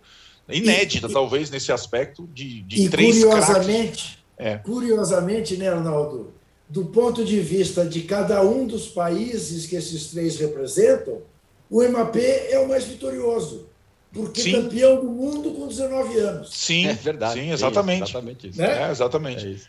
[0.48, 4.56] inédita, e, talvez, nesse aspecto de, de e três curiosamente, é.
[4.56, 6.32] Curiosamente, né, Arnaldo,
[6.68, 11.22] do ponto de vista de cada um dos países que esses três representam,
[11.70, 13.68] o MAP é o mais vitorioso.
[14.12, 14.52] Porque Sim.
[14.52, 16.50] campeão do mundo com 19 anos.
[16.52, 17.40] Sim, é verdade.
[17.40, 18.02] Sim, exatamente.
[18.02, 18.58] É exatamente isso.
[18.58, 18.82] Né?
[18.82, 19.46] É, exatamente.
[19.46, 19.68] É isso.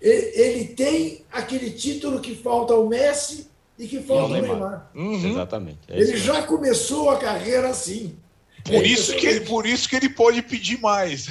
[0.00, 3.46] Ele tem aquele título que falta ao Messi
[3.78, 4.90] e que falta ao Neymar.
[4.94, 5.30] Uhum.
[5.30, 5.78] Exatamente.
[5.88, 8.16] É ele já começou a carreira assim.
[8.64, 11.28] Por, é isso que, por isso que ele pode pedir mais.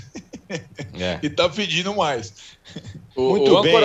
[1.00, 1.20] É.
[1.24, 2.34] e está pedindo mais.
[3.16, 3.76] O, Muito o bem.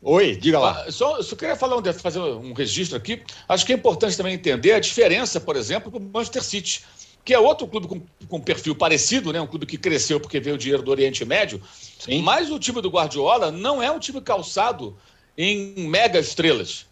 [0.00, 0.84] Oi, diga lá.
[0.86, 3.22] Ah, só, só queria falar um, fazer um registro aqui.
[3.46, 6.84] Acho que é importante também entender a diferença, por exemplo, do Manchester City,
[7.22, 9.38] que é outro clube com, com perfil parecido, né?
[9.42, 11.60] um clube que cresceu porque veio o dinheiro do Oriente Médio.
[11.98, 12.22] Sim.
[12.22, 14.96] Mas o time do Guardiola não é um time calçado
[15.36, 16.87] em mega estrelas.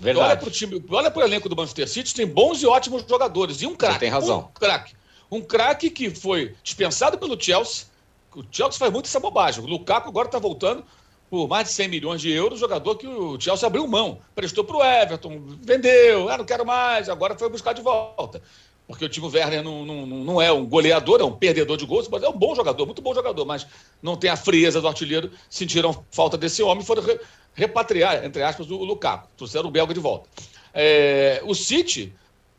[0.00, 0.26] Verdade.
[0.26, 3.04] Olha para o time, olha para o elenco do Manchester City, tem bons e ótimos
[3.08, 3.62] jogadores.
[3.62, 4.00] E um craque.
[4.00, 4.50] Tem razão.
[4.50, 4.94] Um craque.
[5.30, 7.86] Um craque que foi dispensado pelo Chelsea.
[8.34, 9.62] O Chelsea faz muito essa bobagem.
[9.62, 10.84] O Lukaku agora está voltando
[11.28, 14.76] por mais de 100 milhões de euros, jogador que o Chelsea abriu mão, prestou para
[14.76, 18.40] o Everton, vendeu, ah, não quero mais, agora foi buscar de volta.
[18.86, 22.06] Porque o Timo Werner não, não, não é um goleador, é um perdedor de gols,
[22.08, 23.66] mas é um bom jogador, muito bom jogador, mas
[24.00, 27.02] não tem a frieza do artilheiro, sentiram falta desse homem e foram
[27.56, 30.28] repatriar, entre aspas, o Lukaku, trouxeram o belga de volta.
[30.72, 32.12] É, o City,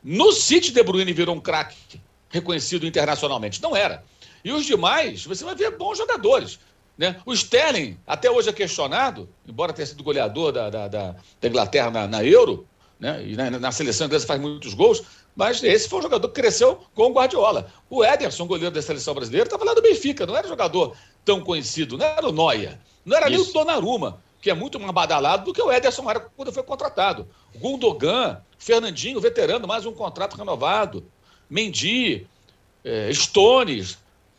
[0.04, 4.04] no City De Bruyne virou um craque reconhecido internacionalmente, não era.
[4.44, 6.60] E os demais, você vai ver bons jogadores.
[6.98, 7.22] Né?
[7.26, 11.92] O Sterling, até hoje é questionado, embora tenha sido goleador da, da, da, da Inglaterra
[11.92, 12.66] na, na, Euro,
[13.00, 13.24] né?
[13.24, 15.04] e na, na, seleção inglesa faz muitos gols,
[15.36, 17.72] mas esse foi um jogador que cresceu com o Guardiola.
[17.88, 22.00] O Ederson, goleiro da seleção brasileira, estava lá do Benfica, não era jogador tão conhecido,
[22.00, 23.44] não era o Noia, não era Isso.
[23.44, 26.64] nem o Donnarumma, que é muito mais badalado do que o Ederson era quando foi
[26.64, 27.28] contratado.
[27.58, 31.04] Gundogan, Fernandinho, veterano, mais um contrato renovado.
[31.50, 32.26] Mendy,
[32.86, 33.98] eh, Stones,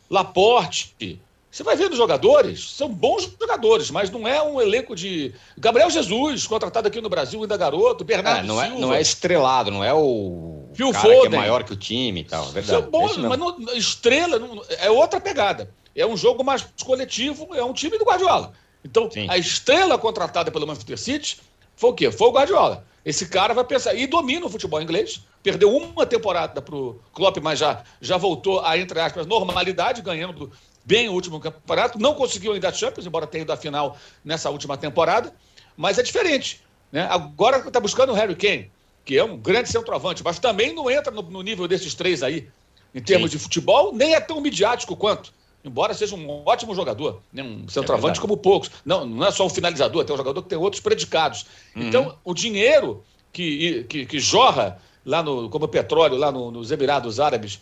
[0.08, 5.34] Laporte, Você vai vendo jogadores, são bons jogadores, mas não é um elenco de.
[5.56, 8.80] Gabriel Jesus, contratado aqui no Brasil, ainda garoto, Bernardo É, não, é, Silva.
[8.80, 11.38] não é estrelado, não é o Phil cara que é Foden.
[11.40, 12.48] maior que o time e tal.
[12.48, 12.82] é Verdade.
[12.82, 15.70] São bons, É mas não- estrela não- é outra pegada.
[15.96, 18.52] É um jogo mais coletivo, é um time do Guardiola.
[18.88, 19.26] Então, Sim.
[19.28, 21.38] a estrela contratada pelo Manchester City
[21.76, 22.10] foi o quê?
[22.10, 22.84] Foi o Guardiola.
[23.04, 23.94] Esse cara vai pensar.
[23.94, 25.22] E domina o futebol inglês.
[25.42, 30.50] Perdeu uma temporada para o Klopp, mas já, já voltou a, entre aspas, normalidade, ganhando
[30.84, 31.98] bem o último campeonato.
[31.98, 35.32] Não conseguiu ainda a Champions, embora tenha ido à final nessa última temporada.
[35.76, 36.62] Mas é diferente.
[36.90, 37.06] Né?
[37.10, 38.70] Agora está buscando o Harry Kane,
[39.04, 42.48] que é um grande centroavante, mas também não entra no, no nível desses três aí,
[42.94, 43.36] em termos Sim.
[43.36, 45.32] de futebol, nem é tão midiático quanto.
[45.64, 47.42] Embora seja um ótimo jogador, né?
[47.42, 48.20] um centroavante verdade.
[48.20, 48.70] como poucos.
[48.84, 51.46] Não, não é só um finalizador, tem um jogador que tem outros predicados.
[51.74, 57.18] Então, o dinheiro que, que, que jorra lá no, como petróleo lá no- nos Emirados
[57.18, 57.60] Árabes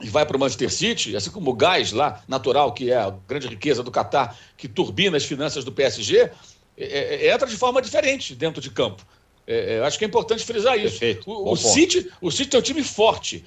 [0.00, 3.10] e vai para o Manchester City, assim como o gás lá, natural, que é a
[3.26, 6.30] grande riqueza do Catar, que turbina as finanças do PSG,
[6.76, 9.04] é- é- entra de forma diferente dentro de campo.
[9.46, 10.98] É, é, eu acho que é importante frisar isso.
[10.98, 11.30] Perfeito.
[11.30, 11.56] O, o.
[11.56, 13.44] City, o City tem um time forte.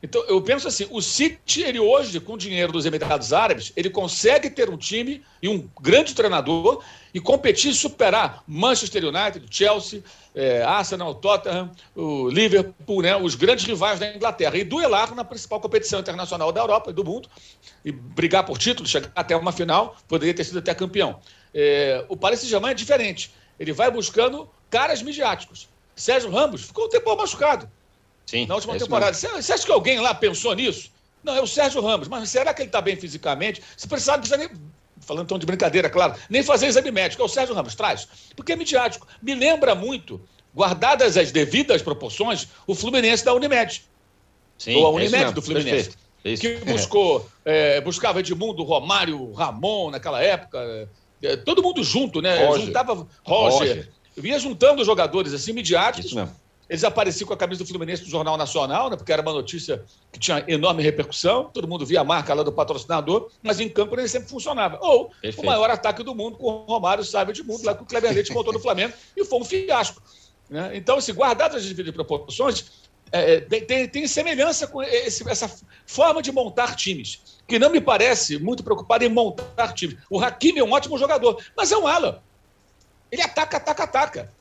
[0.00, 3.90] Então, eu penso assim, o City, ele hoje, com o dinheiro dos Emirados Árabes, ele
[3.90, 10.04] consegue ter um time e um grande treinador e competir e superar Manchester United, Chelsea,
[10.36, 15.60] eh, Arsenal, Tottenham, o Liverpool, né, os grandes rivais da Inglaterra, e duelar na principal
[15.60, 17.28] competição internacional da Europa e do mundo,
[17.84, 21.18] e brigar por título, chegar até uma final, poderia ter sido até campeão.
[21.52, 23.32] Eh, o Paris Saint-Germain é diferente.
[23.58, 25.68] Ele vai buscando caras midiáticos.
[25.96, 27.68] Sérgio Ramos ficou um tempo machucado
[28.28, 29.14] Sim, na última é temporada.
[29.14, 30.90] Você, você acha que alguém lá pensou nisso?
[31.24, 32.08] Não, é o Sérgio Ramos.
[32.08, 33.62] Mas será que ele está bem fisicamente?
[33.74, 34.50] Se precisar, não precisa nem.
[35.00, 37.22] Falando tão de brincadeira, claro, nem fazer exame médico.
[37.22, 38.06] É o Sérgio Ramos, traz.
[38.36, 39.06] Porque é midiático.
[39.22, 40.20] Me lembra muito,
[40.54, 43.82] guardadas as devidas proporções, o Fluminense da Unimed.
[44.58, 45.72] Sim, ou a é Unimed mesmo, do Fluminense.
[45.72, 45.98] perfeito.
[46.22, 46.42] É isso.
[46.42, 50.86] Que buscou, é, buscava Edmundo, Romário, Ramon naquela época.
[51.22, 52.44] é, todo mundo junto, né?
[52.44, 52.66] Roger.
[52.66, 52.92] Juntava
[53.24, 53.68] Roger.
[53.68, 53.88] Roger.
[54.14, 56.12] Vinha juntando jogadores assim, midiáticos.
[56.68, 59.82] Eles apareciam com a camisa do Fluminense no Jornal Nacional, né, porque era uma notícia
[60.12, 63.96] que tinha enorme repercussão, todo mundo via a marca lá do patrocinador, mas em campo
[63.96, 64.78] nem sempre funcionava.
[64.82, 65.40] Ou Perfeito.
[65.42, 68.12] o maior ataque do mundo com o Romário Sábio de Mundo, lá que o Kleber
[68.12, 70.02] Leite montou no Flamengo, e foi um fiasco.
[70.50, 70.70] né?
[70.74, 75.50] Então, se guardadas as devidas proporções, é, é, tem, tem- tem semelhança com esse- essa
[75.86, 79.96] forma de montar times, que não me parece muito preocupado em montar times.
[80.10, 82.22] O Hakimi é um ótimo jogador, mas é um ala.
[83.10, 84.32] Ele ataca, ataca, ataca.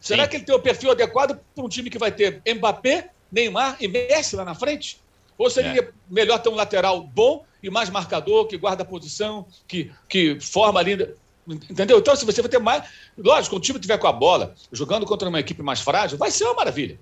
[0.00, 0.30] Será Sim.
[0.30, 3.88] que ele tem o perfil adequado para um time que vai ter Mbappé, Neymar e
[3.88, 5.00] Messi lá na frente?
[5.36, 5.88] Ou seria É.
[6.08, 10.78] melhor ter um lateral bom e mais marcador, que guarda a posição, que, que forma
[10.80, 11.14] ali.
[11.46, 11.98] Entendeu?
[11.98, 12.84] Então, se você vai ter mais.
[13.16, 16.30] Lógico, quando o time tiver com a bola, jogando contra uma equipe mais frágil, vai
[16.30, 16.98] ser uma maravilha.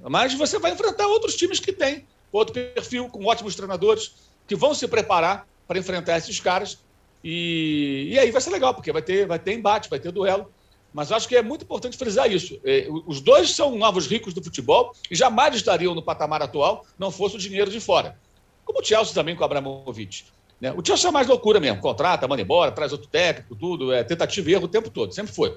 [0.00, 4.12] Mas você vai enfrentar outros times que têm outro perfil, com ótimos treinadores,
[4.46, 6.78] que vão se preparar para enfrentar esses caras.
[7.24, 10.52] E, e aí vai ser legal, porque vai ter, vai ter embate, vai ter duelo.
[10.92, 12.58] Mas acho que é muito importante frisar isso.
[12.64, 17.10] É, os dois são novos ricos do futebol e jamais estariam no patamar atual não
[17.10, 18.18] fosse o dinheiro de fora.
[18.64, 20.26] Como o Chelsea também com o Abramovich.
[20.60, 20.72] Né?
[20.72, 21.80] O Chelsea é mais loucura mesmo.
[21.80, 23.92] Contrata, manda embora, traz outro técnico, tudo.
[23.92, 25.14] É tentativa e erro o tempo todo.
[25.14, 25.56] Sempre foi.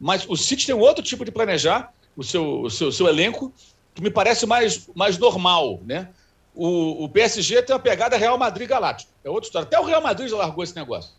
[0.00, 3.52] Mas o City tem um outro tipo de planejar o seu, o seu, seu elenco
[3.94, 5.80] que me parece mais, mais normal.
[5.84, 6.08] Né?
[6.54, 9.12] O, o PSG tem uma pegada Real Madrid Galáctico.
[9.24, 9.66] É outra história.
[9.66, 11.12] Até o Real Madrid já largou esse negócio.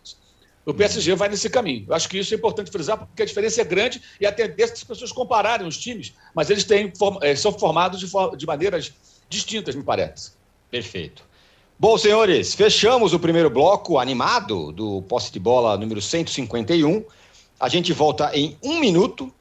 [0.65, 1.85] O PSG vai nesse caminho.
[1.87, 4.75] Eu acho que isso é importante frisar, porque a diferença é grande e a tendência
[4.75, 8.93] das pessoas compararem os times, mas eles têm, eh, são formados de, de maneiras
[9.29, 10.31] distintas, me parece.
[10.71, 11.23] Perfeito.
[11.77, 17.03] Bom, senhores, fechamos o primeiro bloco animado do posse de bola número 151.
[17.59, 19.33] A gente volta em um minuto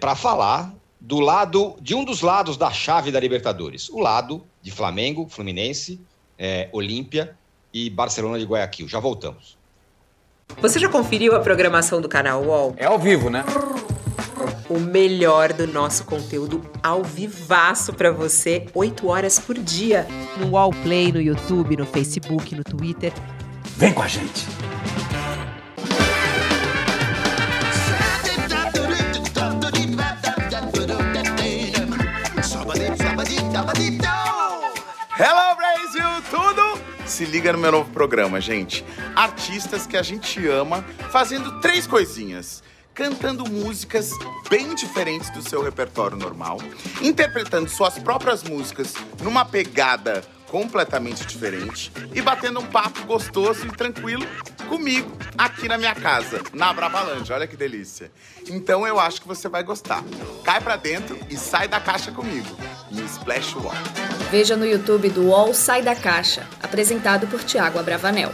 [0.00, 4.70] para falar do lado de um dos lados da chave da Libertadores, o lado de
[4.70, 6.00] Flamengo, Fluminense,
[6.38, 7.36] é, Olímpia
[7.72, 8.88] e Barcelona de Guayaquil.
[8.88, 9.57] Já voltamos.
[10.60, 12.74] Você já conferiu a programação do canal UOL?
[12.76, 13.44] É ao vivo, né?
[14.68, 20.06] O melhor do nosso conteúdo ao vivaço pra você, 8 horas por dia.
[20.36, 23.12] no Wall Play, no YouTube, no Facebook, no Twitter.
[23.76, 24.46] Vem com a gente.
[37.18, 38.84] Se liga no meu novo programa, gente.
[39.16, 42.62] Artistas que a gente ama fazendo três coisinhas.
[42.94, 44.12] Cantando músicas
[44.48, 46.58] bem diferentes do seu repertório normal,
[47.02, 54.24] interpretando suas próprias músicas numa pegada completamente diferente e batendo um papo gostoso e tranquilo
[54.68, 57.34] comigo aqui na minha casa, na Brabalândia.
[57.34, 58.12] Olha que delícia.
[58.48, 60.04] Então eu acho que você vai gostar.
[60.44, 62.56] Cai pra dentro e sai da caixa comigo.
[62.92, 63.74] No Splash Wall.
[64.30, 68.30] Veja no YouTube do UOL Sai da Caixa, apresentado por Tiago Abravanel.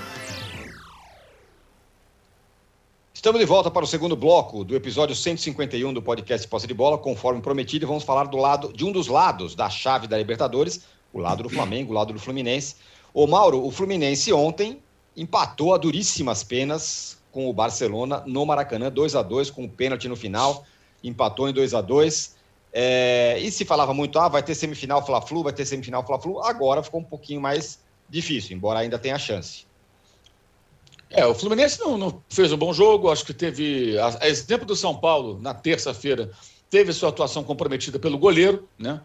[3.14, 6.98] Estamos de volta para o segundo bloco do episódio 151 do podcast Posse de Bola.
[6.98, 10.80] Conforme prometido, vamos falar do lado de um dos lados da chave da Libertadores,
[11.12, 12.74] o lado do Flamengo, o lado do Fluminense.
[13.14, 14.82] Ô Mauro, o Fluminense ontem
[15.16, 20.08] empatou a duríssimas penas com o Barcelona no Maracanã, 2 a 2 com o pênalti
[20.08, 20.64] no final,
[21.04, 22.33] empatou em 2 a 2
[22.76, 26.82] é, e se falava muito, ah, vai ter semifinal Fla-Flu, vai ter semifinal Fla-Flu, agora
[26.82, 29.64] ficou um pouquinho mais difícil, embora ainda tenha chance.
[31.08, 34.66] É, o Fluminense não, não fez um bom jogo, acho que teve, a, a exemplo
[34.66, 36.32] do São Paulo, na terça-feira,
[36.68, 39.00] teve sua atuação comprometida pelo goleiro, né?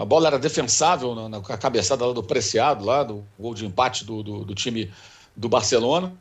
[0.00, 4.04] A bola era defensável na, na cabeçada lá do Preciado, lá do gol de empate
[4.04, 4.90] do, do, do time
[5.36, 6.12] do Barcelona.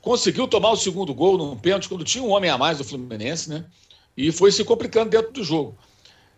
[0.00, 3.48] Conseguiu tomar o segundo gol num pênalti quando tinha um homem a mais do Fluminense,
[3.48, 3.64] né?
[4.16, 5.74] E foi se complicando dentro do jogo.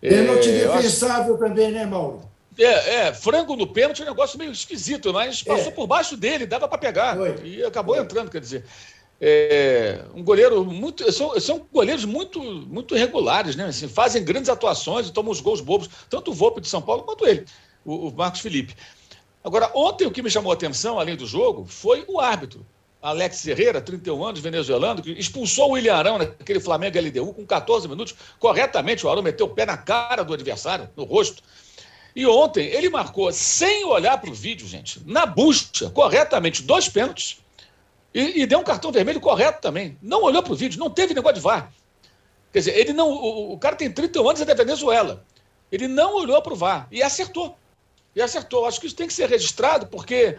[0.09, 1.45] Pênalti é, defensável acho...
[1.45, 2.21] também, né, Mauro?
[2.59, 5.71] É, é, frango no pênalti é um negócio meio esquisito, mas passou é.
[5.71, 7.17] por baixo dele, dava para pegar.
[7.17, 7.35] Foi.
[7.43, 8.05] E acabou Foi.
[8.05, 8.65] entrando, quer dizer.
[9.21, 11.11] É, um goleiro muito.
[11.11, 13.67] São, são goleiros muito, muito regulares, né?
[13.67, 17.03] Assim, fazem grandes atuações e tomam os gols bobos, tanto o Volpe de São Paulo
[17.03, 17.45] quanto ele,
[17.85, 18.75] o, o Marcos Felipe.
[19.43, 22.65] Agora, ontem o que me chamou a atenção, além do jogo, foi o árbitro.
[23.05, 27.87] Alex Herrera, 31 anos, venezuelano, que expulsou o William Arão naquele Flamengo LDU com 14
[27.87, 28.15] minutos.
[28.39, 31.43] Corretamente, o Arão meteu o pé na cara do adversário, no rosto.
[32.17, 37.37] E ontem ele marcou, sem olhar para o vídeo, gente, na busca, corretamente, dois pênaltis.
[38.15, 39.99] E, e, deu um cartão vermelho correto também.
[40.01, 41.71] Não olhou para o vídeo, não teve negócio de VAR.
[42.55, 43.11] Quer dizer, ele não.
[43.11, 45.23] O, o cara tem 31 anos é da Venezuela.
[45.71, 47.59] Ele não olhou para o VAR e acertou.
[48.17, 48.65] E acertou.
[48.65, 50.39] Acho que isso tem que ser registrado, porque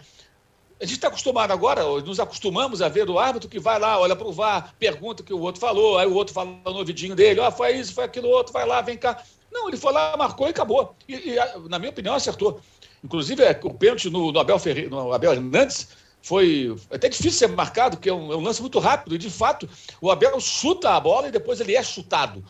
[0.80, 4.16] a gente está acostumado agora, nos acostumamos a ver o árbitro que vai lá, olha
[4.16, 7.16] para o VAR, pergunta o que o outro falou, aí o outro fala no ouvidinho
[7.16, 9.24] dele, ó, oh, foi isso, foi aquilo outro, vai lá, vem cá.
[9.52, 10.94] Não, ele foi lá, marcou e acabou.
[11.08, 11.36] E, e
[11.70, 12.60] na minha opinião, acertou.
[13.02, 15.88] Inclusive, é, o pênalti no, no, Abel Ferreira, no Abel Hernandes
[16.22, 19.16] foi até difícil ser marcado, porque é um, é um lance muito rápido.
[19.16, 19.70] E, de fato,
[20.02, 22.44] o Abel chuta a bola e depois ele é chutado.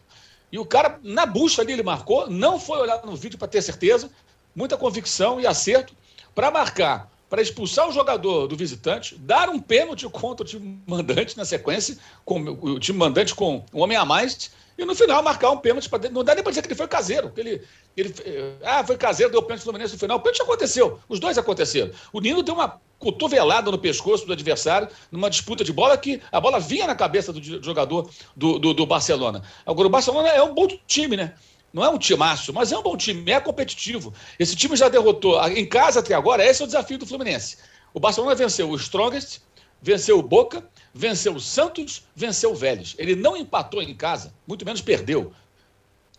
[0.52, 3.62] E o cara, na bucha ali, ele marcou, não foi olhar no vídeo para ter
[3.62, 4.10] certeza,
[4.56, 5.94] muita convicção e acerto
[6.34, 11.36] para marcar para expulsar o jogador do visitante, dar um pênalti contra o time mandante
[11.38, 15.52] na sequência, com o time mandante com um homem a mais, e no final marcar
[15.52, 17.32] um pênalti Não dá nem para dizer que ele foi caseiro.
[17.32, 17.62] Que ele,
[17.96, 18.14] ele,
[18.62, 20.18] ah, foi caseiro, deu pênalti Fluminense no final.
[20.18, 21.00] O pênalti aconteceu.
[21.08, 21.92] Os dois aconteceram.
[22.12, 26.42] O Nino deu uma cotovelada no pescoço do adversário numa disputa de bola que a
[26.42, 29.44] bola vinha na cabeça do jogador do, do, do Barcelona.
[29.66, 31.34] Agora, o Barcelona é um bom time, né?
[31.76, 34.14] Não é um timaço, mas é um bom time, é competitivo.
[34.40, 37.58] Esse time já derrotou em casa até agora, esse é o desafio do Fluminense.
[37.94, 39.42] O Barcelona venceu o Strongest,
[39.82, 42.96] venceu o Boca, venceu o Santos, venceu o Vélez.
[42.98, 45.34] Ele não empatou em casa, muito menos perdeu.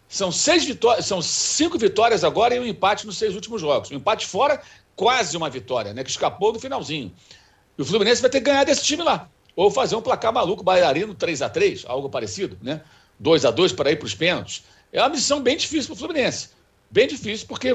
[0.07, 3.91] São seis vitórias, são cinco vitórias agora e um empate nos seis últimos jogos.
[3.91, 4.61] Um empate fora,
[4.95, 6.05] quase uma vitória, né?
[6.05, 7.11] Que escapou no finalzinho.
[7.79, 9.27] E o Fluminense vai ter que ganhar desse time lá.
[9.57, 12.83] Ou fazer um placar maluco, bailarino 3 a 3 algo parecido, né?
[13.19, 14.63] 2 a 2 para ir para os pênaltis.
[14.93, 16.51] É uma missão bem difícil para o Fluminense.
[16.91, 17.69] Bem difícil, porque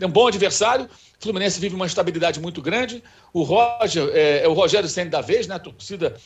[0.00, 0.86] é um bom adversário.
[0.86, 3.02] O Fluminense vive uma estabilidade muito grande.
[3.32, 5.54] O Roger, é, é o Rogério Senna da vez, né?
[5.54, 6.16] A torcida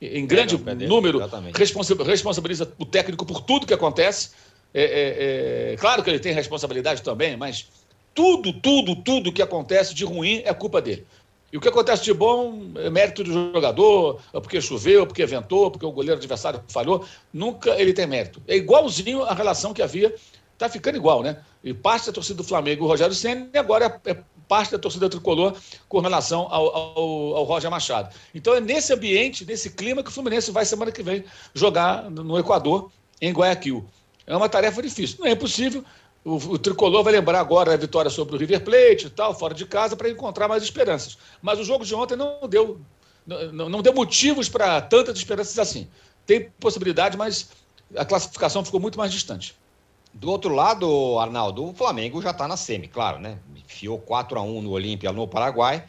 [0.00, 1.20] em grande número
[2.04, 4.30] responsabiliza o técnico por tudo que acontece.
[4.72, 7.68] É, é, é, claro que ele tem responsabilidade também, mas
[8.14, 11.06] tudo, tudo, tudo que acontece de ruim é culpa dele.
[11.52, 15.70] E o que acontece de bom é mérito do jogador, é porque choveu, porque ventou,
[15.70, 17.04] porque o goleiro adversário falhou.
[17.32, 18.40] Nunca ele tem mérito.
[18.46, 20.14] É igualzinho a relação que havia,
[20.52, 21.38] está ficando igual, né?
[21.64, 25.08] E parte da torcida do Flamengo, o Rogério Senna, e agora é parte da torcida
[25.08, 25.56] tricolor
[25.88, 28.14] com relação ao, ao, ao, Roger Machado.
[28.34, 32.36] Então é nesse ambiente, nesse clima que o Fluminense vai semana que vem jogar no
[32.36, 33.86] Equador, em Guayaquil.
[34.26, 35.18] É uma tarefa difícil.
[35.20, 35.84] Não é impossível,
[36.24, 39.54] o, o, tricolor vai lembrar agora a vitória sobre o River Plate e tal, fora
[39.54, 41.16] de casa, para encontrar mais esperanças.
[41.40, 42.80] Mas o jogo de ontem não deu,
[43.26, 45.88] não, não deu motivos para tantas esperanças assim.
[46.26, 47.50] Tem possibilidade, mas
[47.96, 49.54] a classificação ficou muito mais distante.
[50.12, 53.38] Do outro lado, Arnaldo, o Flamengo já está na semi, claro, né?
[53.56, 55.84] Enfiou 4 a 1 no Olímpia, no Paraguai.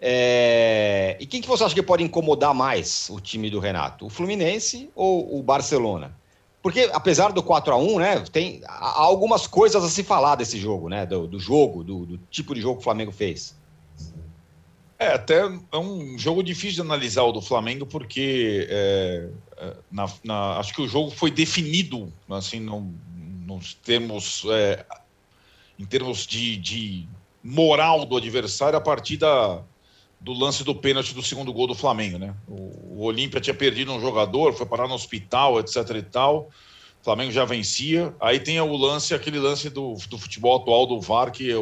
[0.00, 1.16] É...
[1.18, 4.06] E quem que você acha que pode incomodar mais o time do Renato?
[4.06, 6.14] O Fluminense ou o Barcelona?
[6.62, 10.58] Porque, apesar do 4 a 1 né, tem há algumas coisas a se falar desse
[10.58, 11.04] jogo, né?
[11.04, 13.56] Do, do jogo, do, do, tipo de jogo que o Flamengo fez.
[14.96, 15.40] É, até
[15.72, 20.72] é um jogo difícil de analisar o do Flamengo, porque é, é na, na, acho
[20.72, 22.94] que o jogo foi definido, assim, no,
[23.44, 24.86] nos termos, é,
[25.76, 27.08] em termos de, de
[27.42, 29.60] moral do adversário a partir da,
[30.22, 32.34] do lance do pênalti do segundo gol do Flamengo, né?
[32.46, 36.50] O, o Olímpia tinha perdido um jogador, foi parar no hospital, etc e tal.
[37.00, 38.14] O Flamengo já vencia.
[38.20, 41.56] Aí tem o lance, aquele lance do, do futebol atual do VAR, que é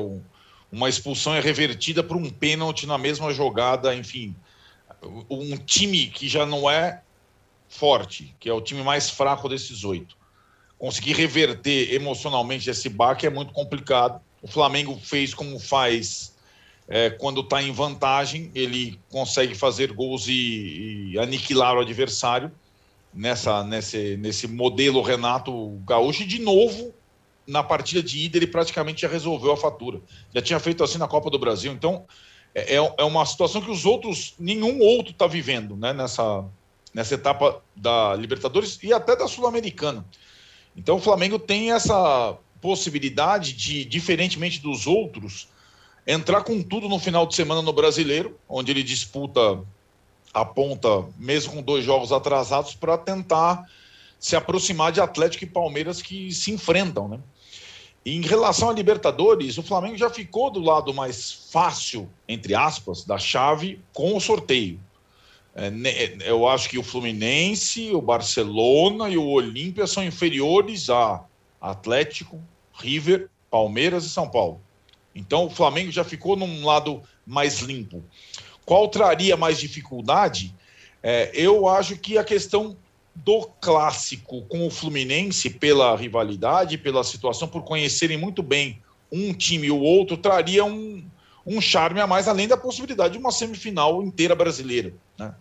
[0.70, 4.36] uma expulsão é revertida por um pênalti na mesma jogada, enfim.
[5.30, 7.02] Um time que já não é
[7.66, 10.14] forte, que é o time mais fraco desses oito.
[10.78, 14.20] Conseguir reverter emocionalmente esse baque é muito complicado.
[14.42, 16.29] O Flamengo fez como faz
[16.92, 22.50] é, quando está em vantagem, ele consegue fazer gols e, e, aniquilar o adversário
[23.14, 26.24] nessa, nesse, nesse modelo Renato Gaúcho.
[26.24, 26.92] E de novo,
[27.46, 30.00] na partida de ida, ele praticamente já resolveu a fatura.
[30.34, 31.72] Já tinha feito assim na Copa do Brasil.
[31.72, 32.04] Então,
[32.52, 36.44] é, é, é uma situação que os outros, nenhum outro está vivendo né, nessa,
[36.92, 40.04] nessa etapa da Libertadores e até da Sul-Americana.
[40.76, 45.48] Então, o Flamengo tem essa possibilidade de, diferentemente dos outros,
[46.10, 49.60] entrar com tudo no final de semana no Brasileiro, onde ele disputa
[50.34, 53.64] a ponta, mesmo com dois jogos atrasados, para tentar
[54.18, 57.20] se aproximar de Atlético e Palmeiras que se enfrentam, né?
[58.04, 63.18] Em relação a Libertadores, o Flamengo já ficou do lado mais fácil, entre aspas, da
[63.18, 64.80] chave com o sorteio.
[65.54, 65.70] É,
[66.24, 71.22] eu acho que o Fluminense, o Barcelona e o Olímpia são inferiores a
[71.60, 72.40] Atlético,
[72.72, 74.60] River, Palmeiras e São Paulo.
[75.14, 78.04] Então o Flamengo já ficou num lado mais limpo.
[78.64, 80.54] Qual traria mais dificuldade?
[81.02, 82.76] É, eu acho que a questão
[83.14, 88.80] do clássico com o Fluminense, pela rivalidade, pela situação, por conhecerem muito bem
[89.10, 91.04] um time e o outro, traria um,
[91.44, 95.34] um charme a mais, além da possibilidade de uma semifinal inteira brasileira, né?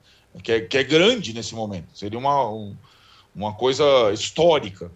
[0.43, 1.87] que, é, que é grande nesse momento.
[1.93, 2.75] Seria uma, um,
[3.35, 4.91] uma coisa histórica.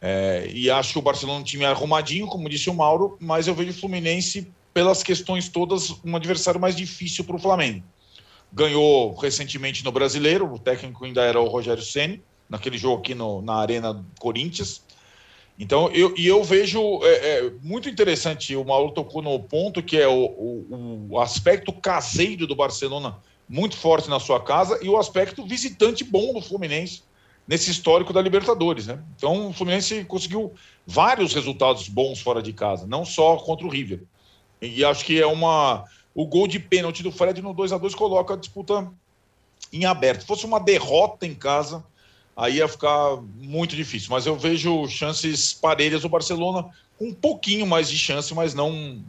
[0.00, 3.48] É, e acho que o Barcelona é um time arrumadinho, como disse o Mauro, mas
[3.48, 7.82] eu vejo o Fluminense, pelas questões todas, um adversário mais difícil para o Flamengo
[8.52, 13.42] ganhou recentemente no Brasileiro, o técnico ainda era o Rogério Ceni naquele jogo aqui no,
[13.42, 14.82] na Arena Corinthians.
[15.58, 19.98] Então, eu, e eu vejo é, é, muito interessante, o Mauro tocou no ponto que
[19.98, 23.16] é o, o, o, aspecto caseiro do Barcelona
[23.48, 27.02] muito forte na sua casa e o aspecto visitante bom do Fluminense
[27.48, 29.02] nesse histórico da Libertadores, né?
[29.16, 30.52] Então, o Fluminense conseguiu
[30.86, 34.02] vários resultados bons fora de casa, não só contra o River.
[34.60, 35.84] E acho que é uma
[36.14, 38.92] o gol de pênalti do Fred no 2 a 2 coloca a disputa
[39.72, 40.22] em aberto.
[40.22, 41.84] Se fosse uma derrota em casa,
[42.36, 44.10] aí ia ficar muito difícil.
[44.10, 46.68] Mas eu vejo chances parelhas o Barcelona
[46.98, 49.00] com um pouquinho mais de chance, mas não,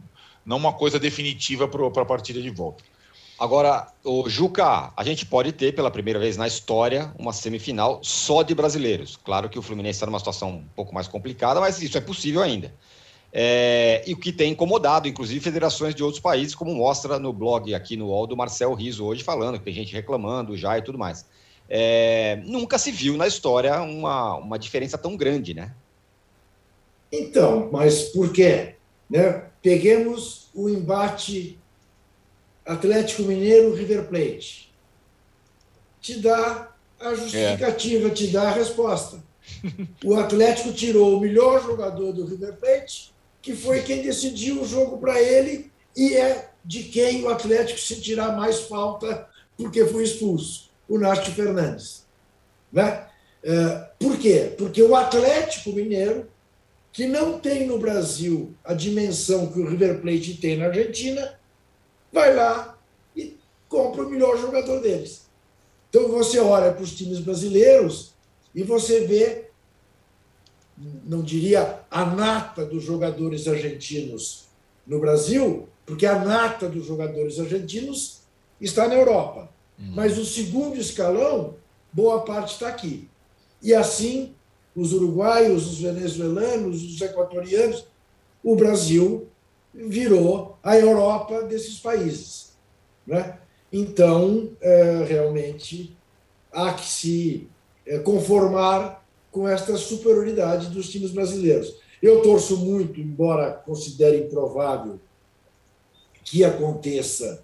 [0.46, 2.84] não uma coisa definitiva para a partida de volta.
[3.40, 8.42] Agora, o Juca, a gente pode ter pela primeira vez na história uma semifinal só
[8.42, 9.16] de brasileiros.
[9.16, 12.42] Claro que o Fluminense está numa situação um pouco mais complicada, mas isso é possível
[12.42, 12.70] ainda.
[13.32, 17.74] É, e o que tem incomodado, inclusive, federações de outros países, como mostra no blog
[17.74, 20.98] aqui no UOL do Marcel Riso hoje, falando que tem gente reclamando já e tudo
[20.98, 21.24] mais.
[21.66, 25.74] É, nunca se viu na história uma, uma diferença tão grande, né?
[27.10, 28.74] Então, mas por quê?
[29.08, 29.44] Né?
[29.62, 31.58] Peguemos o embate
[32.72, 34.72] Atlético Mineiro-River Plate.
[36.00, 38.10] Te dá a justificativa, é.
[38.10, 39.22] te dá a resposta.
[40.04, 43.12] O Atlético tirou o melhor jogador do River Plate
[43.42, 48.00] que foi quem decidiu o jogo para ele e é de quem o Atlético se
[48.00, 52.06] tirar mais falta porque foi expulso, o Nácio Fernandes.
[52.72, 53.06] Né?
[53.42, 54.54] É, por quê?
[54.56, 56.28] Porque o Atlético Mineiro,
[56.92, 61.38] que não tem no Brasil a dimensão que o River Plate tem na Argentina,
[62.12, 62.78] vai lá
[63.16, 63.36] e
[63.68, 65.28] compra o melhor jogador deles.
[65.88, 68.14] Então você olha para os times brasileiros
[68.54, 69.50] e você vê
[71.04, 74.46] não diria a nata dos jogadores argentinos
[74.86, 78.20] no Brasil, porque a nata dos jogadores argentinos
[78.60, 79.50] está na Europa.
[79.78, 79.92] Uhum.
[79.94, 81.54] Mas o segundo escalão,
[81.92, 83.08] boa parte está aqui.
[83.62, 84.34] E assim,
[84.74, 87.86] os uruguaios, os venezuelanos, os equatorianos,
[88.42, 89.28] o Brasil
[89.72, 92.52] virou a Europa desses países.
[93.06, 93.38] Né?
[93.72, 95.96] Então, é, realmente,
[96.52, 97.48] há que se
[97.86, 101.76] é, conformar com esta superioridade dos times brasileiros.
[102.02, 104.98] Eu torço muito, embora considere improvável
[106.24, 107.42] que aconteça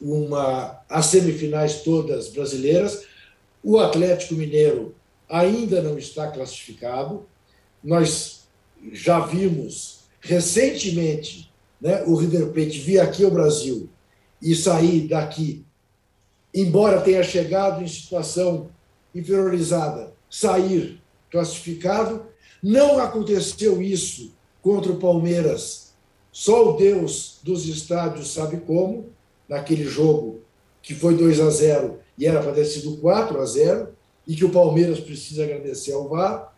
[0.00, 3.06] uma as semifinais todas brasileiras.
[3.62, 4.94] O Atlético Mineiro
[5.28, 7.26] ainda não está classificado.
[7.82, 8.46] Nós
[8.92, 9.93] já vimos
[10.24, 13.88] recentemente né, o River Plate vir aqui ao Brasil
[14.40, 15.64] e sair daqui,
[16.52, 18.70] embora tenha chegado em situação
[19.14, 21.00] inferiorizada, sair
[21.30, 22.26] classificado.
[22.62, 25.92] Não aconteceu isso contra o Palmeiras.
[26.32, 29.10] Só o Deus dos estádios sabe como,
[29.48, 30.40] naquele jogo
[30.82, 33.88] que foi 2 a 0 e era para ter sido 4 a 0
[34.26, 36.54] e que o Palmeiras precisa agradecer ao VAR.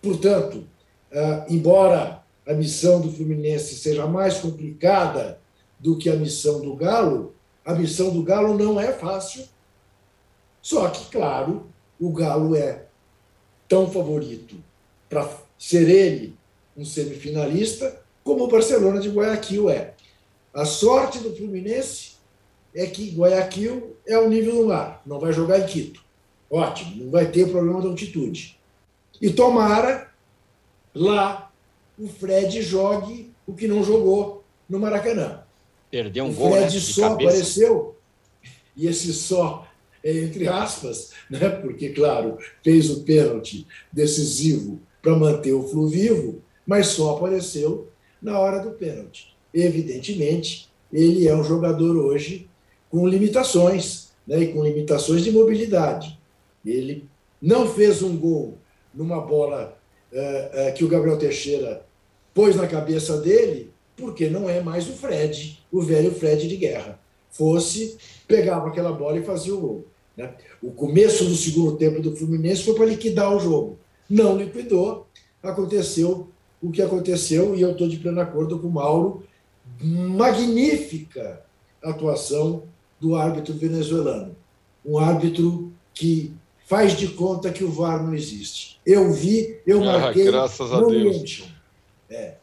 [0.00, 0.64] Portanto,
[1.12, 5.40] uh, embora a missão do Fluminense seja mais complicada
[5.78, 7.34] do que a missão do Galo,
[7.64, 9.44] a missão do Galo não é fácil.
[10.60, 11.66] Só que, claro,
[12.00, 12.84] o Galo é
[13.68, 14.56] tão favorito
[15.08, 15.28] para
[15.58, 16.36] ser ele
[16.76, 19.94] um semifinalista como o Barcelona de Guayaquil é.
[20.54, 22.12] A sorte do Fluminense
[22.74, 26.02] é que Guayaquil é o nível do mar, não vai jogar em Quito.
[26.50, 28.58] Ótimo, não vai ter problema de altitude.
[29.20, 30.10] E tomara
[30.94, 31.51] lá
[31.98, 35.42] o Fred jogue o que não jogou no Maracanã.
[35.90, 37.30] Perdeu um o gol, Fred né, só cabeça.
[37.30, 37.96] apareceu,
[38.76, 39.66] e esse só
[40.02, 46.42] é entre aspas, né, porque, claro, fez o pênalti decisivo para manter o Flu vivo,
[46.66, 47.88] mas só apareceu
[48.20, 49.36] na hora do pênalti.
[49.52, 52.48] Evidentemente, ele é um jogador hoje
[52.90, 56.18] com limitações, né, e com limitações de mobilidade.
[56.64, 57.08] Ele
[57.40, 58.58] não fez um gol
[58.94, 59.78] numa bola
[60.12, 61.84] uh, uh, que o Gabriel Teixeira
[62.34, 66.98] pôs na cabeça dele, porque não é mais o Fred, o velho Fred de guerra.
[67.30, 67.96] Fosse,
[68.26, 69.86] pegava aquela bola e fazia o gol.
[70.16, 70.34] Né?
[70.62, 73.78] O começo do segundo tempo do Fluminense foi para liquidar o jogo.
[74.08, 75.06] Não liquidou,
[75.42, 76.28] aconteceu
[76.62, 79.24] o que aconteceu, e eu estou de pleno acordo com o Mauro.
[79.80, 81.42] Magnífica
[81.82, 82.64] atuação
[83.00, 84.36] do árbitro venezuelano.
[84.84, 86.32] Um árbitro que
[86.72, 88.80] faz de conta que o VAR não existe.
[88.86, 90.24] Eu vi, eu Ah, marquei.
[90.24, 91.44] graças a Deus.
[92.08, 92.36] É.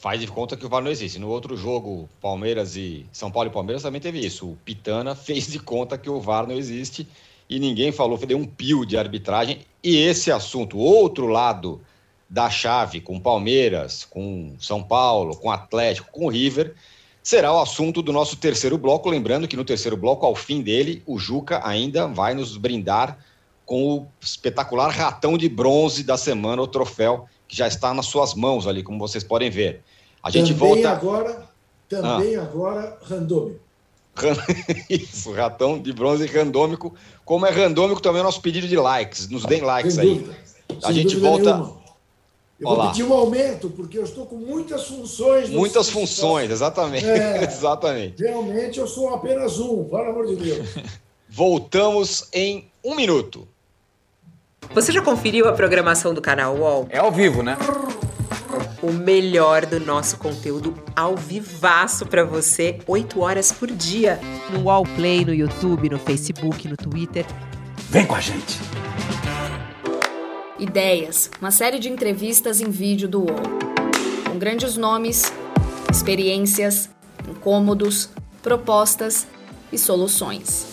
[0.00, 1.18] Faz de conta que o VAR não existe.
[1.18, 4.48] No outro jogo, Palmeiras e São Paulo e Palmeiras também teve isso.
[4.48, 7.06] O Pitana fez de conta que o VAR não existe
[7.46, 9.58] e ninguém falou, deu um pio de arbitragem.
[9.82, 11.82] E esse assunto, outro lado
[12.30, 16.74] da chave, com Palmeiras, com São Paulo, com Atlético, com River,
[17.24, 19.08] será o assunto do nosso terceiro bloco.
[19.08, 23.18] Lembrando que no terceiro bloco, ao fim dele, o Juca ainda vai nos brindar
[23.64, 28.34] com o espetacular ratão de bronze da semana, o troféu que já está nas suas
[28.34, 29.82] mãos ali, como vocês podem ver.
[30.22, 30.90] A gente também volta.
[30.90, 31.48] agora,
[31.88, 33.64] também agora, randômico.
[34.88, 36.94] Isso, ratão de bronze randômico.
[37.24, 39.28] Como é randômico também é o nosso pedido de likes.
[39.28, 40.14] Nos deem likes Sem aí.
[40.18, 40.36] dúvida.
[40.82, 41.56] A Sem gente volta.
[41.56, 41.83] nenhuma.
[42.64, 42.84] Eu Olá.
[42.84, 45.50] vou pedir um aumento, porque eu estou com muitas funções.
[45.50, 46.06] Muitas sistema.
[46.06, 47.04] funções, exatamente.
[47.04, 47.44] É.
[47.44, 48.22] exatamente.
[48.22, 50.68] Realmente eu sou apenas um, pelo amor de Deus.
[51.28, 53.46] Voltamos em um minuto.
[54.72, 56.86] Você já conferiu a programação do canal UOL?
[56.88, 57.58] É ao vivo, né?
[58.82, 64.18] O melhor do nosso conteúdo ao vivaço para você, 8 horas por dia.
[64.50, 67.26] No UOL Play, no YouTube, no Facebook, no Twitter.
[67.90, 68.58] Vem com a gente.
[70.64, 73.36] Ideias, uma série de entrevistas em vídeo do UOL.
[74.24, 75.30] Com grandes nomes,
[75.92, 76.88] experiências,
[77.28, 78.08] incômodos,
[78.42, 79.26] propostas
[79.70, 80.66] e soluções.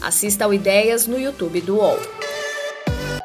[0.00, 2.13] Assista ao Ideias no YouTube do UOL.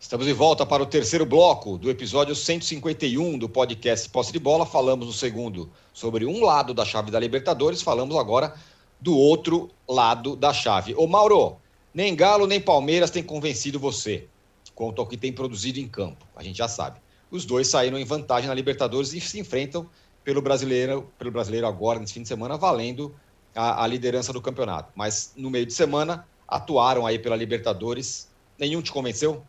[0.00, 4.64] Estamos de volta para o terceiro bloco do episódio 151 do podcast Posse de Bola.
[4.64, 8.54] Falamos no segundo sobre um lado da chave da Libertadores, falamos agora
[9.00, 10.94] do outro lado da chave.
[10.96, 11.56] Ô Mauro,
[11.92, 14.28] nem Galo nem Palmeiras tem convencido você
[14.72, 16.24] quanto ao que tem produzido em campo.
[16.36, 17.00] A gente já sabe.
[17.28, 19.90] Os dois saíram em vantagem na Libertadores e se enfrentam
[20.22, 23.12] pelo brasileiro, pelo brasileiro agora, nesse fim de semana, valendo
[23.52, 24.92] a, a liderança do campeonato.
[24.94, 28.28] Mas no meio de semana atuaram aí pela Libertadores.
[28.56, 29.44] Nenhum te convenceu?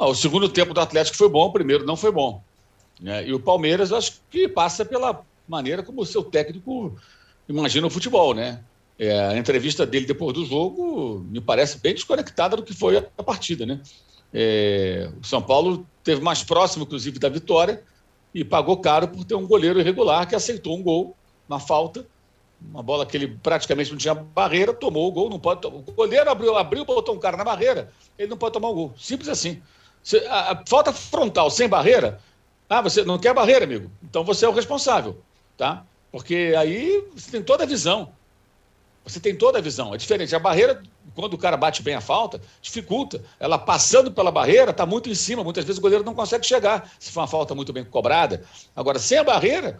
[0.00, 2.42] Ah, o segundo tempo do Atlético foi bom, o primeiro não foi bom.
[2.98, 3.28] né?
[3.28, 6.96] E o Palmeiras, acho que passa pela maneira como o seu técnico
[7.46, 8.64] imagina o futebol, né?
[8.98, 13.22] É, a entrevista dele depois do jogo me parece bem desconectada do que foi a
[13.22, 13.78] partida, né?
[14.32, 17.82] É, o São Paulo teve mais próximo, inclusive, da vitória
[18.34, 21.14] e pagou caro por ter um goleiro irregular que aceitou um gol
[21.46, 22.06] na falta,
[22.58, 25.66] uma bola que ele praticamente não tinha barreira, tomou o gol, não pode.
[25.66, 28.94] O goleiro abriu, abriu, botou um cara na barreira, ele não pode tomar o gol.
[28.96, 29.60] Simples assim.
[30.28, 32.20] A- a falta frontal sem barreira.
[32.68, 33.90] Ah, você não quer barreira, amigo?
[34.02, 35.20] Então você é o responsável,
[35.56, 35.84] tá?
[36.12, 38.12] Porque aí você tem toda a visão.
[39.04, 39.94] Você tem toda a visão.
[39.94, 40.34] É diferente.
[40.36, 40.82] A barreira,
[41.14, 43.22] quando o cara bate bem a falta, dificulta.
[43.40, 45.42] Ela passando pela barreira, está muito em cima.
[45.42, 48.44] Muitas vezes o goleiro não consegue chegar, se for uma falta muito bem cobrada.
[48.76, 49.78] Agora, sem a barreira,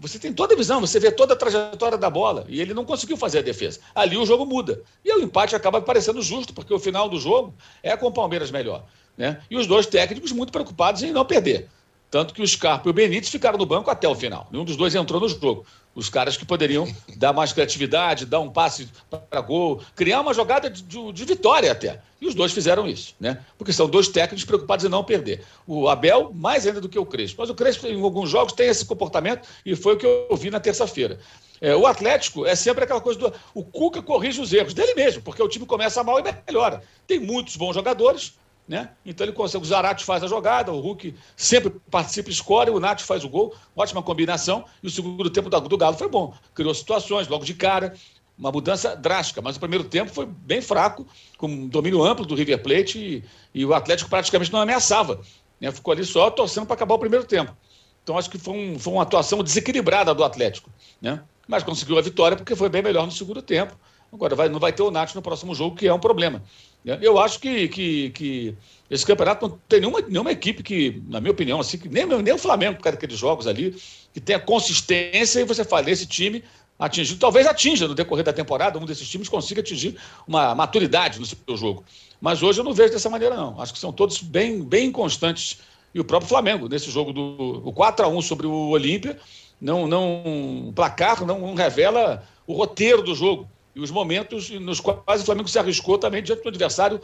[0.00, 2.44] você tem toda a visão, você vê toda a trajetória da bola.
[2.48, 3.80] E ele não conseguiu fazer a defesa.
[3.94, 4.82] Ali o jogo muda.
[5.04, 8.50] E o empate acaba parecendo justo, porque o final do jogo é com o Palmeiras
[8.50, 8.84] melhor.
[9.18, 9.40] Né?
[9.50, 11.68] E os dois técnicos muito preocupados em não perder.
[12.10, 14.48] Tanto que o Scarpa e o Benítez ficaram no banco até o final.
[14.50, 15.66] Nenhum dos dois entrou no jogo.
[15.94, 20.70] Os caras que poderiam dar mais criatividade, dar um passe para gol, criar uma jogada
[20.70, 22.00] de, de, de, vitória até.
[22.20, 23.44] E os dois fizeram isso, né?
[23.58, 25.44] Porque são dois técnicos preocupados em não perder.
[25.66, 27.42] O Abel, mais ainda do que o Crespo.
[27.42, 30.50] Mas o Crespo, em alguns jogos, tem esse comportamento e foi o que eu vi
[30.50, 31.18] na terça-feira.
[31.60, 33.32] É, o Atlético é sempre aquela coisa do.
[33.52, 36.82] O Cuca corrige os erros dele mesmo, porque o time começa mal e melhora.
[37.06, 38.34] Tem muitos bons jogadores,
[38.68, 38.90] né?
[39.04, 39.64] Então ele consegue.
[39.64, 43.54] O Zarate faz a jogada, o Hulk sempre participa, escolhe, o Nath faz o gol,
[43.74, 44.64] ótima combinação.
[44.82, 46.34] E o segundo tempo do Galo foi bom.
[46.54, 47.94] Criou situações logo de cara,
[48.38, 49.40] uma mudança drástica.
[49.40, 51.06] Mas o primeiro tempo foi bem fraco,
[51.38, 55.20] com domínio amplo do River Plate e, e o Atlético praticamente não ameaçava.
[55.58, 55.72] Né?
[55.72, 57.56] Ficou ali só torcendo para acabar o primeiro tempo.
[58.02, 60.70] Então acho que foi, um, foi uma atuação desequilibrada do Atlético.
[61.00, 61.22] Né?
[61.46, 63.74] Mas conseguiu a vitória porque foi bem melhor no segundo tempo.
[64.12, 66.42] Agora vai, não vai ter o Nath no próximo jogo, que é um problema.
[66.84, 66.98] Né?
[67.00, 68.54] Eu acho que, que, que,
[68.90, 72.38] esse campeonato não tem nenhuma, nenhuma equipe que, na minha opinião, assim, nem, nem o
[72.38, 73.76] Flamengo, por causa daqueles jogos ali,
[74.12, 76.42] que tenha consistência e você fala, esse time
[76.78, 81.26] atingiu, talvez atinja no decorrer da temporada, um desses times consiga atingir uma maturidade no
[81.26, 81.84] seu jogo.
[82.20, 83.60] Mas hoje eu não vejo dessa maneira, não.
[83.60, 85.58] Acho que são todos bem, bem inconstantes.
[85.94, 89.18] E o próprio Flamengo, nesse jogo do o 4 a 1 sobre o Olímpia,
[89.60, 95.22] não, não, placar não, não revela o roteiro do jogo e os momentos nos quais
[95.22, 97.00] o Flamengo se arriscou também diante do adversário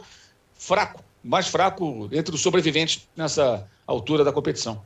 [0.53, 4.81] fraco, mais fraco entre os sobreviventes nessa altura da competição.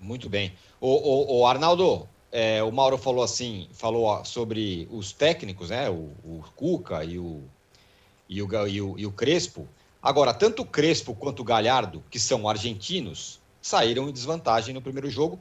[0.00, 0.52] Muito bem.
[0.80, 5.88] O, o, o Arnaldo, é, o Mauro falou assim, falou sobre os técnicos, né?
[5.88, 7.42] O, o Cuca e o,
[8.28, 9.66] e o, e, o, e o Crespo.
[10.02, 15.08] Agora, tanto o Crespo quanto o Galhardo, que são argentinos, saíram em desvantagem no primeiro
[15.08, 15.40] jogo,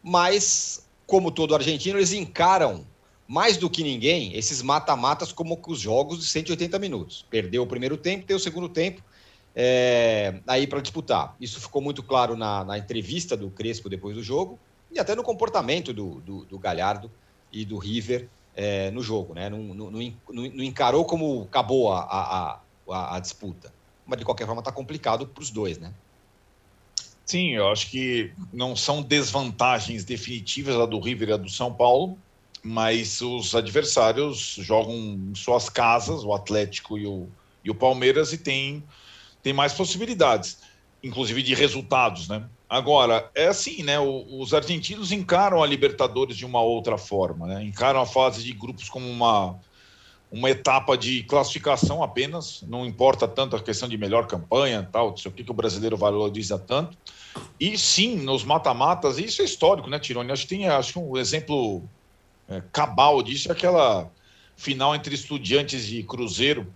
[0.00, 2.86] mas, como todo argentino, eles encaram
[3.26, 7.24] mais do que ninguém esses mata-matas como os jogos de 180 minutos.
[7.28, 9.02] Perdeu o primeiro tempo, tem o segundo tempo
[9.54, 11.34] é, aí para disputar.
[11.40, 14.58] Isso ficou muito claro na, na, entrevista do Crespo depois do jogo
[14.92, 17.10] e até no comportamento do, do, do Galhardo
[17.50, 19.34] e do River é, no jogo.
[19.34, 19.48] Né?
[19.48, 22.60] Não, não, não, não, encarou como acabou a, a,
[22.90, 23.72] a, a disputa.
[24.06, 25.92] Mas, de qualquer forma, está complicado para os dois, né?
[27.24, 31.74] Sim, eu acho que não são desvantagens definitivas a do River e a do São
[31.74, 32.16] Paulo,
[32.66, 37.28] mas os adversários jogam em suas casas, o Atlético e o,
[37.62, 38.82] e o Palmeiras, e tem,
[39.40, 40.58] tem mais possibilidades,
[41.02, 42.44] inclusive de resultados, né?
[42.68, 44.00] Agora, é assim, né?
[44.00, 47.62] O, os argentinos encaram a Libertadores de uma outra forma, né?
[47.62, 49.56] Encaram a fase de grupos como uma,
[50.28, 55.16] uma etapa de classificação apenas, não importa tanto a questão de melhor campanha, tal, não
[55.16, 56.98] sei o que, que o brasileiro valoriza tanto.
[57.60, 60.32] E sim, nos mata-matas, isso é histórico, né, Tironi?
[60.32, 61.88] Acho que tem acho um exemplo
[62.48, 64.10] é, cabal disso é aquela
[64.56, 66.72] final entre estudiantes e Cruzeiro,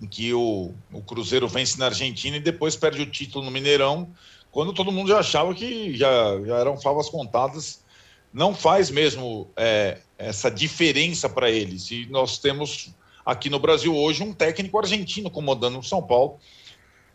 [0.00, 4.08] em que o, o Cruzeiro vence na Argentina e depois perde o título no Mineirão,
[4.50, 7.84] quando todo mundo já achava que já, já eram favas contadas.
[8.32, 11.90] Não faz mesmo é, essa diferença para eles.
[11.90, 12.90] E nós temos
[13.24, 16.38] aqui no Brasil hoje um técnico argentino comandando o São Paulo.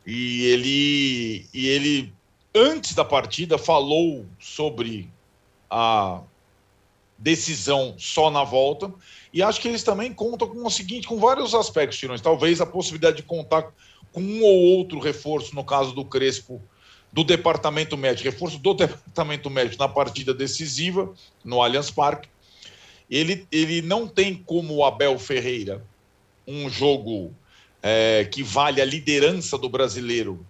[0.06, 2.14] E ele, e ele,
[2.54, 5.10] antes da partida, falou sobre
[5.70, 6.22] a
[7.22, 8.92] decisão só na volta.
[9.32, 12.20] E acho que eles também contam com o seguinte, com vários aspectos, Tirões.
[12.20, 13.72] Talvez a possibilidade de contar
[14.12, 16.62] com um ou outro reforço, no caso do Crespo,
[17.14, 21.14] do departamento médico, reforço do departamento médico na partida decisiva,
[21.44, 22.28] no Allianz Parque.
[23.10, 25.86] Ele, ele não tem como o Abel Ferreira
[26.48, 27.34] um jogo
[27.84, 30.46] é, que vale a liderança do brasileiro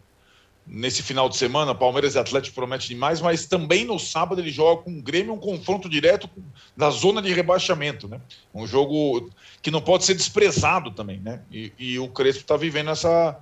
[0.65, 4.83] nesse final de semana, Palmeiras e Atlético promete demais, mas também no sábado ele joga
[4.83, 6.29] com o Grêmio um confronto direto
[6.75, 8.21] na zona de rebaixamento, né?
[8.53, 9.29] Um jogo
[9.61, 11.41] que não pode ser desprezado também, né?
[11.51, 13.37] E, e o Crespo está vivendo essa.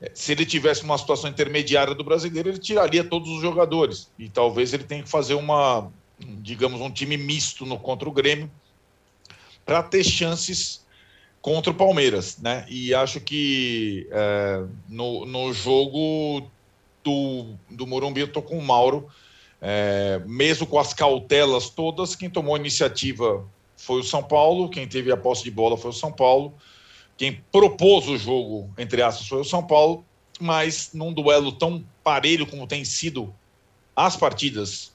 [0.00, 4.10] Eh, se ele tivesse uma situação intermediária do brasileiro, ele tiraria todos os jogadores.
[4.18, 8.50] E talvez ele tenha que fazer uma, digamos, um time misto no contra o Grêmio
[9.64, 10.85] para ter chances
[11.46, 12.66] contra o Palmeiras, né?
[12.68, 16.50] E acho que é, no, no jogo
[17.04, 19.06] do, do Morumbi, eu tô com o Mauro.
[19.62, 24.88] É, mesmo com as cautelas todas, quem tomou a iniciativa foi o São Paulo, quem
[24.88, 26.52] teve a posse de bola foi o São Paulo,
[27.16, 30.04] quem propôs o jogo, entre aspas, foi o São Paulo,
[30.40, 33.32] mas num duelo tão parelho como tem sido
[33.94, 34.92] as partidas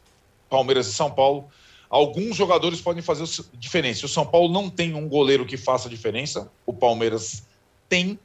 [0.50, 1.48] Palmeiras e São Paulo,
[1.92, 3.26] alguns jogadores podem fazer
[3.56, 4.06] diferença.
[4.06, 7.46] O São Paulo não tem um goleiro que faça diferença, o Palmeiras
[7.90, 8.18] tem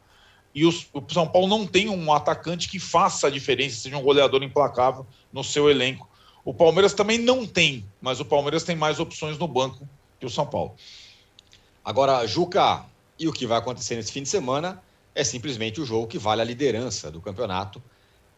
[0.55, 0.73] e o,
[1.09, 5.43] São Paulo não tem um atacante que faça a diferença, seja um goleador implacável no
[5.43, 6.09] seu elenco.
[6.45, 9.87] O Palmeiras também não tem, mas o Palmeiras tem mais opções no banco
[10.21, 10.75] que o São Paulo.
[11.85, 12.87] Agora, Juca,
[13.19, 14.81] e o que vai acontecer nesse fim de semana
[15.15, 17.83] é simplesmente o jogo que vale a liderança do campeonato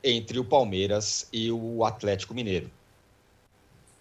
[0.03, 2.71] entre o Palmeiras e o Atlético Mineiro.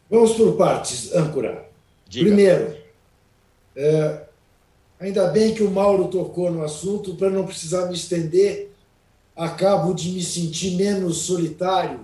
[0.09, 1.67] Vamos por partes, âncora.
[2.07, 2.25] Diga.
[2.25, 2.77] Primeiro,
[3.75, 4.21] é,
[4.99, 8.71] ainda bem que o Mauro tocou no assunto para não precisar me estender.
[9.35, 11.99] Acabo de me sentir menos solitário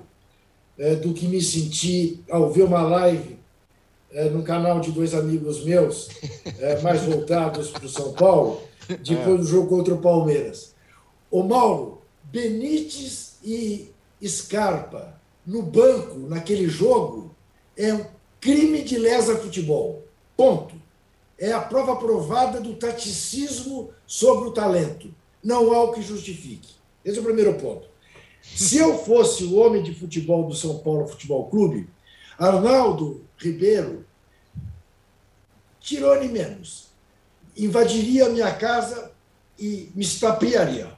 [0.78, 3.39] é, do que me senti ao ver uma live
[4.12, 6.10] é, no canal de dois amigos meus,
[6.60, 8.62] é, mais voltados para o São Paulo,
[9.04, 10.76] depois do jogo contra o Palmeiras.
[11.32, 13.89] O Mauro, Benítez e
[14.24, 17.32] Scarpa no banco, naquele jogo,
[17.78, 18.05] é um
[18.39, 20.03] crime de lesa futebol.
[20.36, 20.76] Ponto.
[21.38, 25.13] É a prova provada do taticismo sobre o talento.
[25.43, 26.76] Não há o que justifique.
[27.03, 27.88] Esse é o primeiro ponto.
[28.41, 31.89] Se eu fosse o homem de futebol do São Paulo Futebol Clube,
[32.38, 34.05] Arnaldo Ribeiro,
[35.80, 36.89] tirou-lhe menos.
[37.57, 39.11] Invadiria a minha casa
[39.57, 40.91] e me estapearia.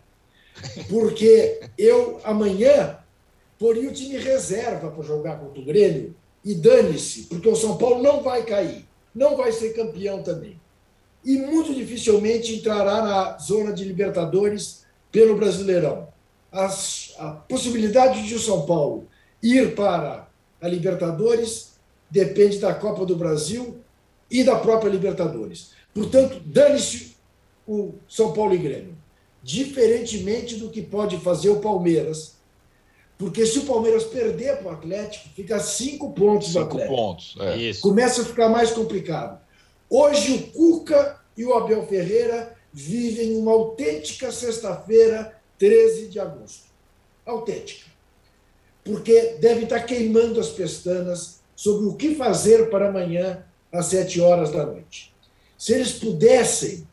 [0.89, 2.97] Porque eu, amanhã,
[3.59, 6.15] poria o time reserva para jogar contra o Grêmio
[6.45, 10.61] e dane-se, porque o São Paulo não vai cair, não vai ser campeão também.
[11.25, 16.07] E muito dificilmente entrará na zona de Libertadores pelo Brasileirão.
[16.51, 19.07] As, a possibilidade de o São Paulo
[19.41, 20.27] ir para
[20.61, 21.73] a Libertadores
[22.11, 23.77] depende da Copa do Brasil
[24.29, 25.71] e da própria Libertadores.
[25.93, 27.15] Portanto, dane-se
[27.67, 28.95] o São Paulo e Grêmio.
[29.41, 32.34] Diferentemente do que pode fazer o Palmeiras,
[33.17, 36.95] porque se o Palmeiras perder para o Atlético, fica cinco pontos Cinco Atlético.
[36.95, 37.35] pontos.
[37.39, 37.57] É.
[37.57, 37.81] Isso.
[37.81, 39.39] Começa a ficar mais complicado.
[39.89, 46.65] Hoje o Cuca e o Abel Ferreira vivem uma autêntica sexta-feira, 13 de agosto.
[47.25, 47.85] Autêntica.
[48.83, 54.51] Porque devem estar queimando as pestanas sobre o que fazer para amanhã, às sete horas
[54.51, 55.13] da noite.
[55.57, 56.85] Se eles pudessem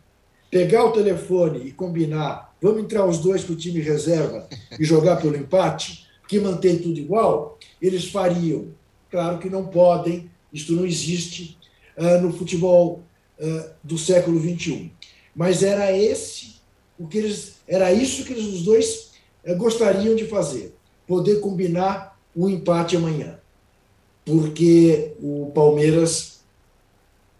[0.51, 4.47] pegar o telefone e combinar, vamos entrar os dois para o time reserva
[4.79, 6.02] e jogar pelo empate,
[6.33, 8.69] que mantém tudo igual, eles fariam.
[9.11, 11.59] Claro que não podem, isto não existe
[11.95, 13.03] ah, no futebol
[13.39, 14.91] ah, do século XXI.
[15.37, 16.55] Mas era esse
[16.99, 19.11] o que eles, era isso que eles os dois
[19.45, 20.75] eh, gostariam de fazer,
[21.07, 23.39] poder combinar um empate amanhã,
[24.25, 26.41] porque o Palmeiras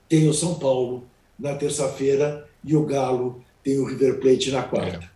[0.07, 1.07] tem o São Paulo
[1.39, 5.11] na terça-feira e o Galo tem o River Plate na quarta.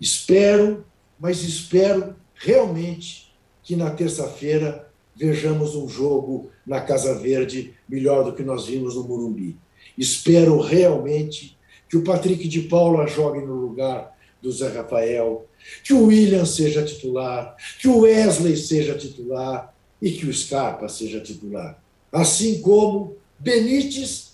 [0.00, 0.84] Espero,
[1.20, 3.32] mas espero realmente
[3.62, 9.04] que na terça-feira vejamos um jogo na Casa Verde melhor do que nós vimos no
[9.04, 9.56] Morumbi.
[9.96, 11.56] Espero realmente
[11.88, 15.46] que o Patrick de Paula jogue no lugar do Zé Rafael,
[15.84, 21.20] que o William seja titular, que o Wesley seja titular e que o Scarpa seja
[21.20, 21.80] titular.
[22.10, 24.32] Assim como Benítez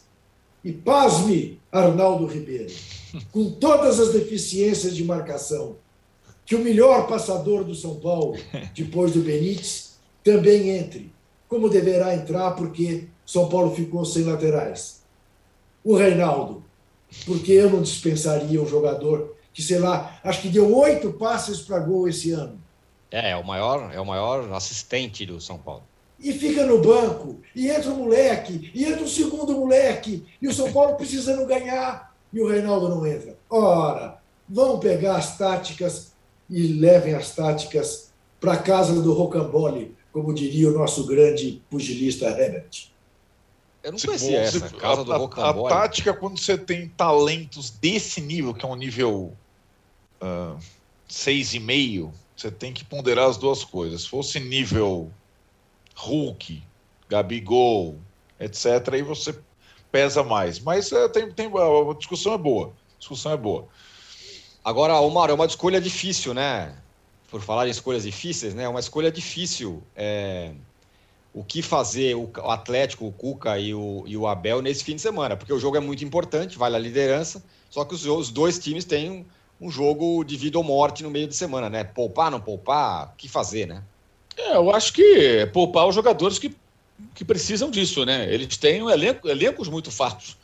[0.64, 2.72] e, pasme, Arnaldo Ribeiro,
[3.30, 5.76] com todas as deficiências de marcação,
[6.48, 8.34] que o melhor passador do São Paulo,
[8.74, 11.12] depois do Benítez, também entre,
[11.46, 15.02] como deverá entrar, porque São Paulo ficou sem laterais.
[15.84, 16.64] O Reinaldo,
[17.26, 21.80] porque eu não dispensaria um jogador que, sei lá, acho que deu oito passes para
[21.80, 22.58] gol esse ano.
[23.10, 25.82] É, é o maior, é o maior assistente do São Paulo.
[26.18, 30.54] E fica no banco, e entra o moleque, e entra o segundo moleque, e o
[30.54, 33.36] São Paulo precisando ganhar, e o Reinaldo não entra.
[33.50, 34.18] Ora,
[34.48, 36.07] vão pegar as táticas
[36.48, 42.26] e levem as táticas para a casa do rocambole, como diria o nosso grande pugilista
[42.26, 42.88] Herbert.
[43.82, 45.68] Eu não Se conhecia essa se- casa a, do a- a Rocambole.
[45.72, 49.32] tática, quando você tem talentos desse nível, que é um nível
[50.20, 50.56] ah,
[51.08, 54.02] seis e meio, você tem que ponderar as duas coisas.
[54.02, 55.10] Se fosse nível
[55.96, 56.62] Hulk,
[57.08, 57.96] Gabigol,
[58.38, 59.36] etc., aí você
[59.90, 60.58] pesa mais.
[60.60, 62.68] Mas é, tem, tem, a discussão é boa.
[62.68, 63.66] A discussão é boa.
[64.68, 66.74] Agora, Omar, é uma escolha difícil, né?
[67.30, 68.64] Por falar em escolhas difíceis, né?
[68.64, 69.82] É uma escolha difícil.
[69.96, 70.52] é,
[71.32, 75.00] O que fazer o Atlético, o Cuca e o, e o Abel nesse fim de
[75.00, 75.38] semana?
[75.38, 78.84] Porque o jogo é muito importante, vale a liderança, só que os, os dois times
[78.84, 79.24] têm um,
[79.58, 81.82] um jogo de vida ou morte no meio de semana, né?
[81.82, 83.82] Poupar, não poupar, o que fazer, né?
[84.36, 86.54] É, eu acho que poupar os jogadores que,
[87.14, 88.30] que precisam disso, né?
[88.30, 90.36] Eles têm um elenco, elencos muito fartos.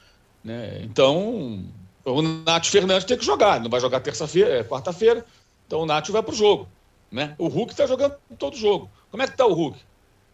[0.43, 0.81] Né?
[0.83, 1.63] Então,
[2.05, 3.61] o Nath Fernandes tem que jogar.
[3.61, 5.25] Não vai jogar terça-feira, é quarta-feira.
[5.67, 6.69] Então o Nath vai para o jogo.
[7.11, 7.35] Né?
[7.39, 8.91] O Hulk está jogando todo jogo.
[9.11, 9.79] Como é que está o Hulk?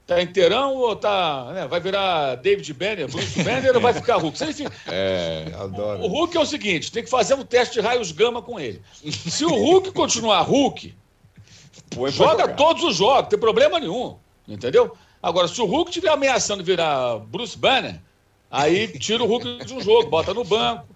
[0.02, 1.68] Está inteirão ou tá, né?
[1.68, 4.42] vai virar David Banner, Bruce Banner ou vai ficar Hulk?
[4.42, 6.00] Enfim, É, adoro.
[6.02, 8.82] o Hulk é o seguinte: tem que fazer um teste de raios gama com ele.
[8.92, 10.94] Se o Hulk continuar Hulk,
[11.94, 14.16] Põe joga todos os jogos, não tem problema nenhum.
[14.48, 14.96] Entendeu?
[15.22, 18.00] Agora, se o Hulk estiver ameaçando virar Bruce Banner,
[18.50, 20.88] aí tira o Hulk de um jogo, bota no banco.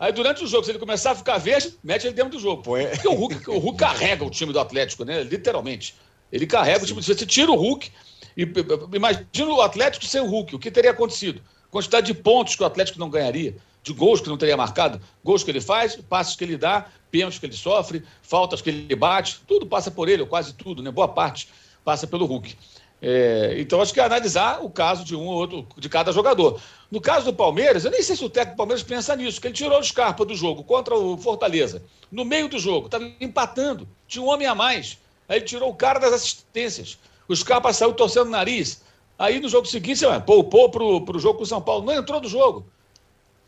[0.00, 2.62] Aí durante o jogo, se ele começar a ficar verde, mete ele dentro do jogo.
[2.62, 5.22] Porque o Hulk, o Hulk carrega o time do Atlético, né?
[5.22, 5.94] Literalmente.
[6.32, 6.84] Ele carrega Sim.
[6.84, 7.02] o time.
[7.02, 7.92] Se você tira o Hulk,
[8.34, 8.48] e,
[8.94, 11.42] imagina o Atlético sem o Hulk, o que teria acontecido?
[11.70, 15.44] Quantidade de pontos que o Atlético não ganharia, de gols que não teria marcado, gols
[15.44, 19.40] que ele faz, passos que ele dá, pênaltis que ele sofre, faltas que ele bate,
[19.46, 20.90] tudo passa por ele, ou quase tudo, né?
[20.90, 21.48] Boa parte
[21.84, 22.56] passa pelo Hulk.
[23.02, 26.60] É, então, acho que é analisar o caso de um ou outro, de cada jogador.
[26.90, 29.46] No caso do Palmeiras, eu nem sei se o técnico do Palmeiras pensa nisso, que
[29.46, 31.82] ele tirou o Scarpa do jogo contra o Fortaleza.
[32.10, 34.98] No meio do jogo, estava empatando, tinha um homem a mais.
[35.28, 36.98] Aí ele tirou o cara das assistências.
[37.28, 38.82] O Scarpa saiu torcendo o nariz.
[39.16, 41.84] Aí no jogo seguinte, você poupou para o jogo com o São Paulo.
[41.84, 42.66] Não entrou do jogo.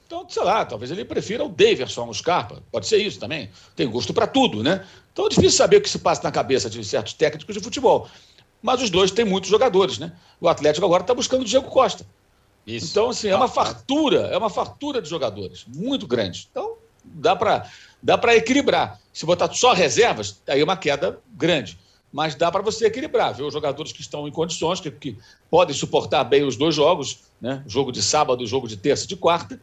[0.06, 2.62] Então, sei lá, talvez ele prefira o Daverson ao Scarpa.
[2.70, 3.50] Pode ser isso também.
[3.74, 4.86] Tem gosto para tudo, né?
[5.12, 8.08] Então é difícil saber o que se passa na cabeça de certos técnicos de futebol
[8.62, 10.12] mas os dois têm muitos jogadores, né?
[10.40, 12.06] O Atlético agora está buscando o Diego Costa.
[12.66, 12.90] Isso.
[12.90, 16.48] Então, assim, é uma fartura, é uma fartura de jogadores, muito grande.
[16.50, 17.68] Então, dá para
[18.02, 19.00] dá para equilibrar.
[19.12, 21.78] Se botar só reservas, aí é uma queda grande.
[22.12, 25.16] Mas dá para você equilibrar, ver os jogadores que estão em condições, que, que
[25.50, 27.62] podem suportar bem os dois jogos, né?
[27.66, 29.58] jogo de sábado, jogo de terça e de quarta,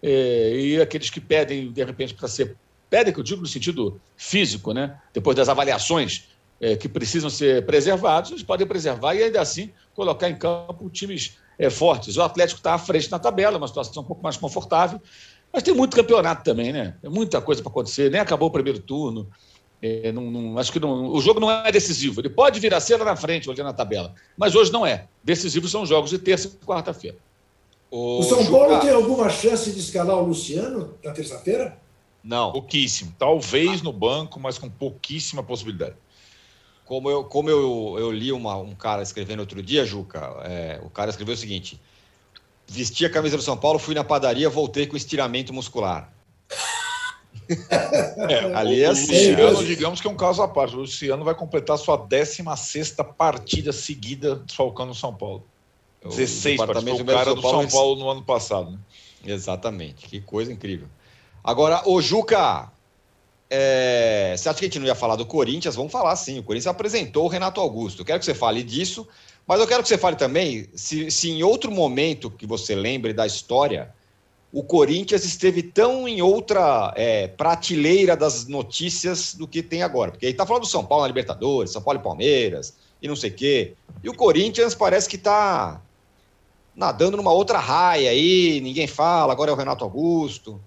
[0.00, 2.56] é, e aqueles que pedem, de repente, para ser.
[2.88, 4.96] Pedem, que eu digo no sentido físico, né?
[5.12, 6.28] depois das avaliações
[6.60, 11.36] é, que precisam ser preservados, eles podem preservar e ainda assim colocar em campo times
[11.58, 12.16] é, fortes.
[12.16, 15.00] O Atlético está à frente na tabela, uma situação um pouco mais confortável,
[15.52, 16.96] mas tem muito campeonato também, né?
[17.02, 19.28] Tem muita coisa para acontecer, nem acabou o primeiro turno.
[19.80, 22.20] É, não, não, acho que não, o jogo não é decisivo.
[22.20, 25.06] Ele pode vir a ser lá na frente, olhando na tabela, mas hoje não é.
[25.22, 27.16] Decisivos são jogos de terça e quarta-feira.
[27.90, 31.78] O, o São Paulo tem alguma chance de escalar o Luciano na terça-feira?
[32.22, 32.52] Não.
[32.52, 33.14] Pouquíssimo.
[33.18, 35.94] Talvez no banco, mas com pouquíssima possibilidade.
[36.88, 40.88] Como eu, como eu, eu li uma, um cara escrevendo outro dia, Juca, é, o
[40.88, 41.78] cara escreveu o seguinte:
[42.66, 46.10] vesti a camisa do São Paulo, fui na padaria, voltei com estiramento muscular.
[48.28, 49.32] É, Ali é assim.
[49.32, 50.76] O Luciano, digamos que é um caso à parte.
[50.76, 55.46] O Luciano vai completar sua 16 partida seguida desfalcando o São Paulo.
[56.04, 57.00] 16 partidas.
[57.00, 58.72] O cara do São Paulo, São Paulo no ano passado.
[58.72, 58.78] Né?
[59.24, 60.06] Exatamente.
[60.06, 60.88] Que coisa incrível.
[61.42, 62.70] Agora, o Juca,
[63.50, 65.74] é, você acha que a gente não ia falar do Corinthians?
[65.74, 66.38] Vamos falar sim.
[66.38, 68.02] O Corinthians apresentou o Renato Augusto.
[68.02, 69.06] Eu quero que você fale disso,
[69.46, 73.12] mas eu quero que você fale também se, se em outro momento que você lembre
[73.12, 73.94] da história,
[74.52, 80.10] o Corinthians esteve tão em outra é, prateleira das notícias do que tem agora.
[80.10, 83.16] Porque aí tá falando do São Paulo na Libertadores, São Paulo e Palmeiras, e não
[83.16, 83.74] sei o quê.
[84.02, 85.80] E o Corinthians parece que está
[86.74, 90.60] nadando numa outra raia aí, ninguém fala, agora é o Renato Augusto.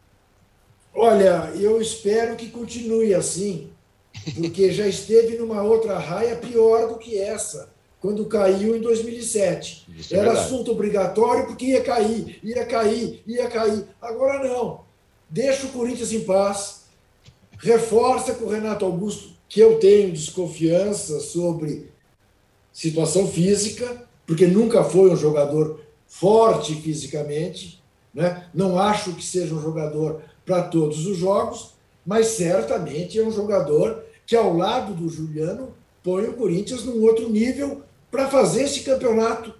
[0.93, 3.69] Olha, eu espero que continue assim,
[4.35, 7.69] porque já esteve numa outra raia pior do que essa,
[7.99, 9.87] quando caiu em 2007.
[9.97, 13.85] Isso é Era é assunto obrigatório porque ia cair, ia cair, ia cair.
[14.01, 14.81] Agora não.
[15.29, 16.81] Deixa o Corinthians em paz,
[17.57, 21.89] reforça com o Renato Augusto, que eu tenho desconfiança sobre
[22.73, 27.81] situação física, porque nunca foi um jogador forte fisicamente.
[28.13, 28.49] Né?
[28.53, 31.73] Não acho que seja um jogador para todos os jogos,
[32.05, 35.69] mas certamente é um jogador que, ao lado do Juliano,
[36.03, 39.53] põe o Corinthians num outro nível para fazer esse campeonato,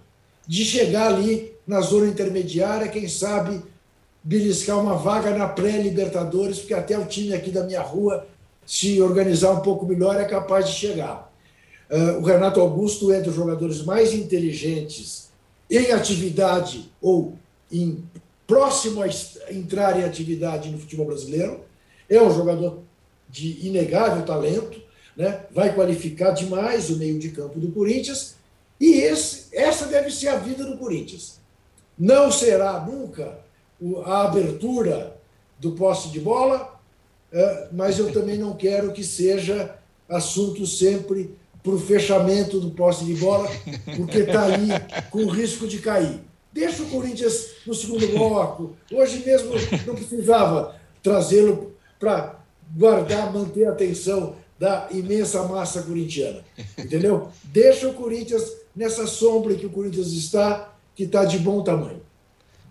[0.46, 3.62] de chegar ali na zona intermediária, quem sabe
[4.22, 8.26] beliscar uma vaga na pré-Libertadores, porque até o time aqui da minha rua,
[8.66, 11.32] se organizar um pouco melhor, é capaz de chegar.
[11.90, 15.30] Uh, o Renato Augusto é dos jogadores mais inteligentes
[15.70, 17.34] em atividade ou
[17.70, 18.02] em
[18.52, 19.08] próximo a
[19.50, 21.60] entrar em atividade no futebol brasileiro.
[22.08, 22.80] É um jogador
[23.26, 24.78] de inegável talento,
[25.16, 25.46] né?
[25.50, 28.34] vai qualificar demais o meio de campo do Corinthians.
[28.78, 31.40] E esse, essa deve ser a vida do Corinthians.
[31.98, 33.38] Não será nunca
[34.04, 35.16] a abertura
[35.58, 36.78] do posse de bola,
[37.32, 39.76] é, mas eu também não quero que seja
[40.06, 43.48] assunto sempre para o fechamento do posse de bola,
[43.96, 44.68] porque está ali
[45.10, 46.20] com risco de cair.
[46.52, 48.76] Deixa o Corinthians no segundo bloco.
[48.92, 49.52] Hoje mesmo
[49.86, 52.38] não precisava trazê-lo para
[52.76, 56.44] guardar, manter a atenção da imensa massa corintiana.
[56.78, 57.28] Entendeu?
[57.44, 58.44] Deixa o Corinthians
[58.76, 62.02] nessa sombra que o Corinthians está, que está de bom tamanho.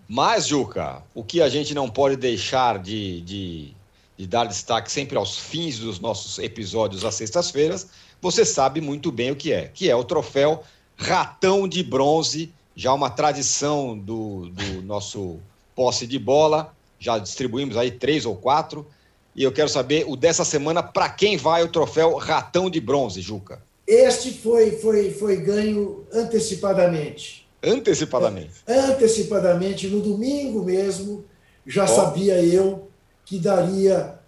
[0.08, 3.74] Mas, Juca, o que a gente não pode deixar de, de,
[4.16, 7.88] de dar destaque sempre aos fins dos nossos episódios às sextas-feiras,
[8.20, 10.62] você sabe muito bem o que é, que é o troféu
[10.96, 15.38] Ratão de Bronze já uma tradição do, do nosso
[15.74, 16.74] posse de bola.
[16.98, 18.86] Já distribuímos aí três ou quatro.
[19.34, 23.20] E eu quero saber o dessa semana para quem vai o troféu Ratão de Bronze,
[23.20, 23.62] Juca.
[23.86, 27.48] Este foi, foi, foi ganho antecipadamente.
[27.62, 28.62] Antecipadamente?
[28.66, 31.24] Antecipadamente, no domingo mesmo,
[31.66, 31.88] já oh.
[31.88, 32.88] sabia eu
[33.24, 34.18] que daria,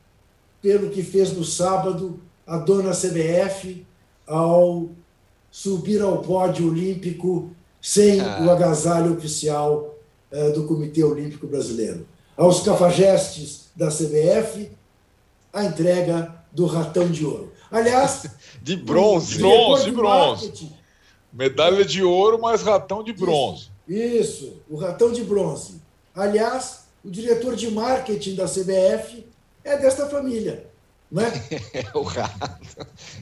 [0.63, 3.85] pelo que fez no sábado, a dona CBF
[4.27, 4.89] ao
[5.51, 7.51] subir ao pódio olímpico
[7.85, 8.41] sem ah.
[8.41, 9.95] o agasalho oficial
[10.33, 12.09] uh, do Comitê Olímpico Brasileiro.
[12.35, 14.71] Aos cafajestes da CBF,
[15.53, 17.53] a entrega do ratão de ouro.
[17.71, 18.25] Aliás,
[18.63, 20.73] de bronze, bronze, de bronze.
[21.31, 23.69] Medalha de ouro, mas ratão de bronze.
[23.87, 25.83] Isso, isso, o ratão de bronze.
[26.17, 29.27] Aliás, o diretor de marketing da CBF
[29.63, 30.67] é desta família,
[31.13, 31.29] não é?
[31.75, 32.59] é o rato.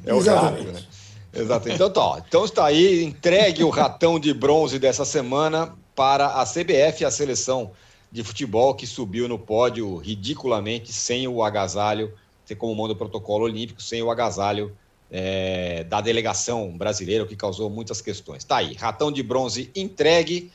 [0.06, 0.68] É Exatamente.
[0.68, 1.01] o rato, né?
[1.32, 1.68] Exato.
[1.70, 7.04] Então tá, então está aí, entregue o ratão de bronze dessa semana para a CBF,
[7.04, 7.72] a seleção
[8.10, 12.12] de futebol que subiu no pódio ridiculamente sem o agasalho,
[12.58, 14.76] como manda o protocolo olímpico, sem o agasalho
[15.10, 18.44] é, da delegação brasileira, o que causou muitas questões.
[18.44, 20.50] Tá aí, ratão de bronze entregue.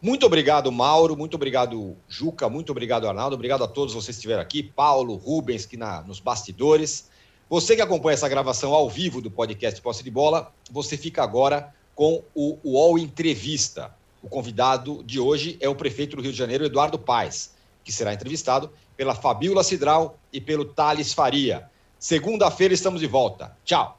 [0.00, 1.14] Muito obrigado, Mauro.
[1.14, 2.48] Muito obrigado, Juca.
[2.48, 3.34] Muito obrigado, Arnaldo.
[3.34, 4.62] Obrigado a todos vocês que estiveram aqui.
[4.62, 7.08] Paulo, Rubens, que na, nos bastidores.
[7.48, 11.72] Você que acompanha essa gravação ao vivo do podcast Posse de Bola, você fica agora
[11.94, 13.94] com o UOL Entrevista.
[14.20, 18.12] O convidado de hoje é o prefeito do Rio de Janeiro, Eduardo Paes, que será
[18.12, 21.70] entrevistado pela Fabiola Cidral e pelo Thales Faria.
[22.00, 23.56] Segunda-feira estamos de volta.
[23.64, 23.96] Tchau.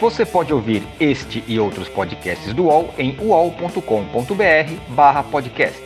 [0.00, 5.85] Você pode ouvir este e outros podcasts do UOL em uol.com.br/podcasts.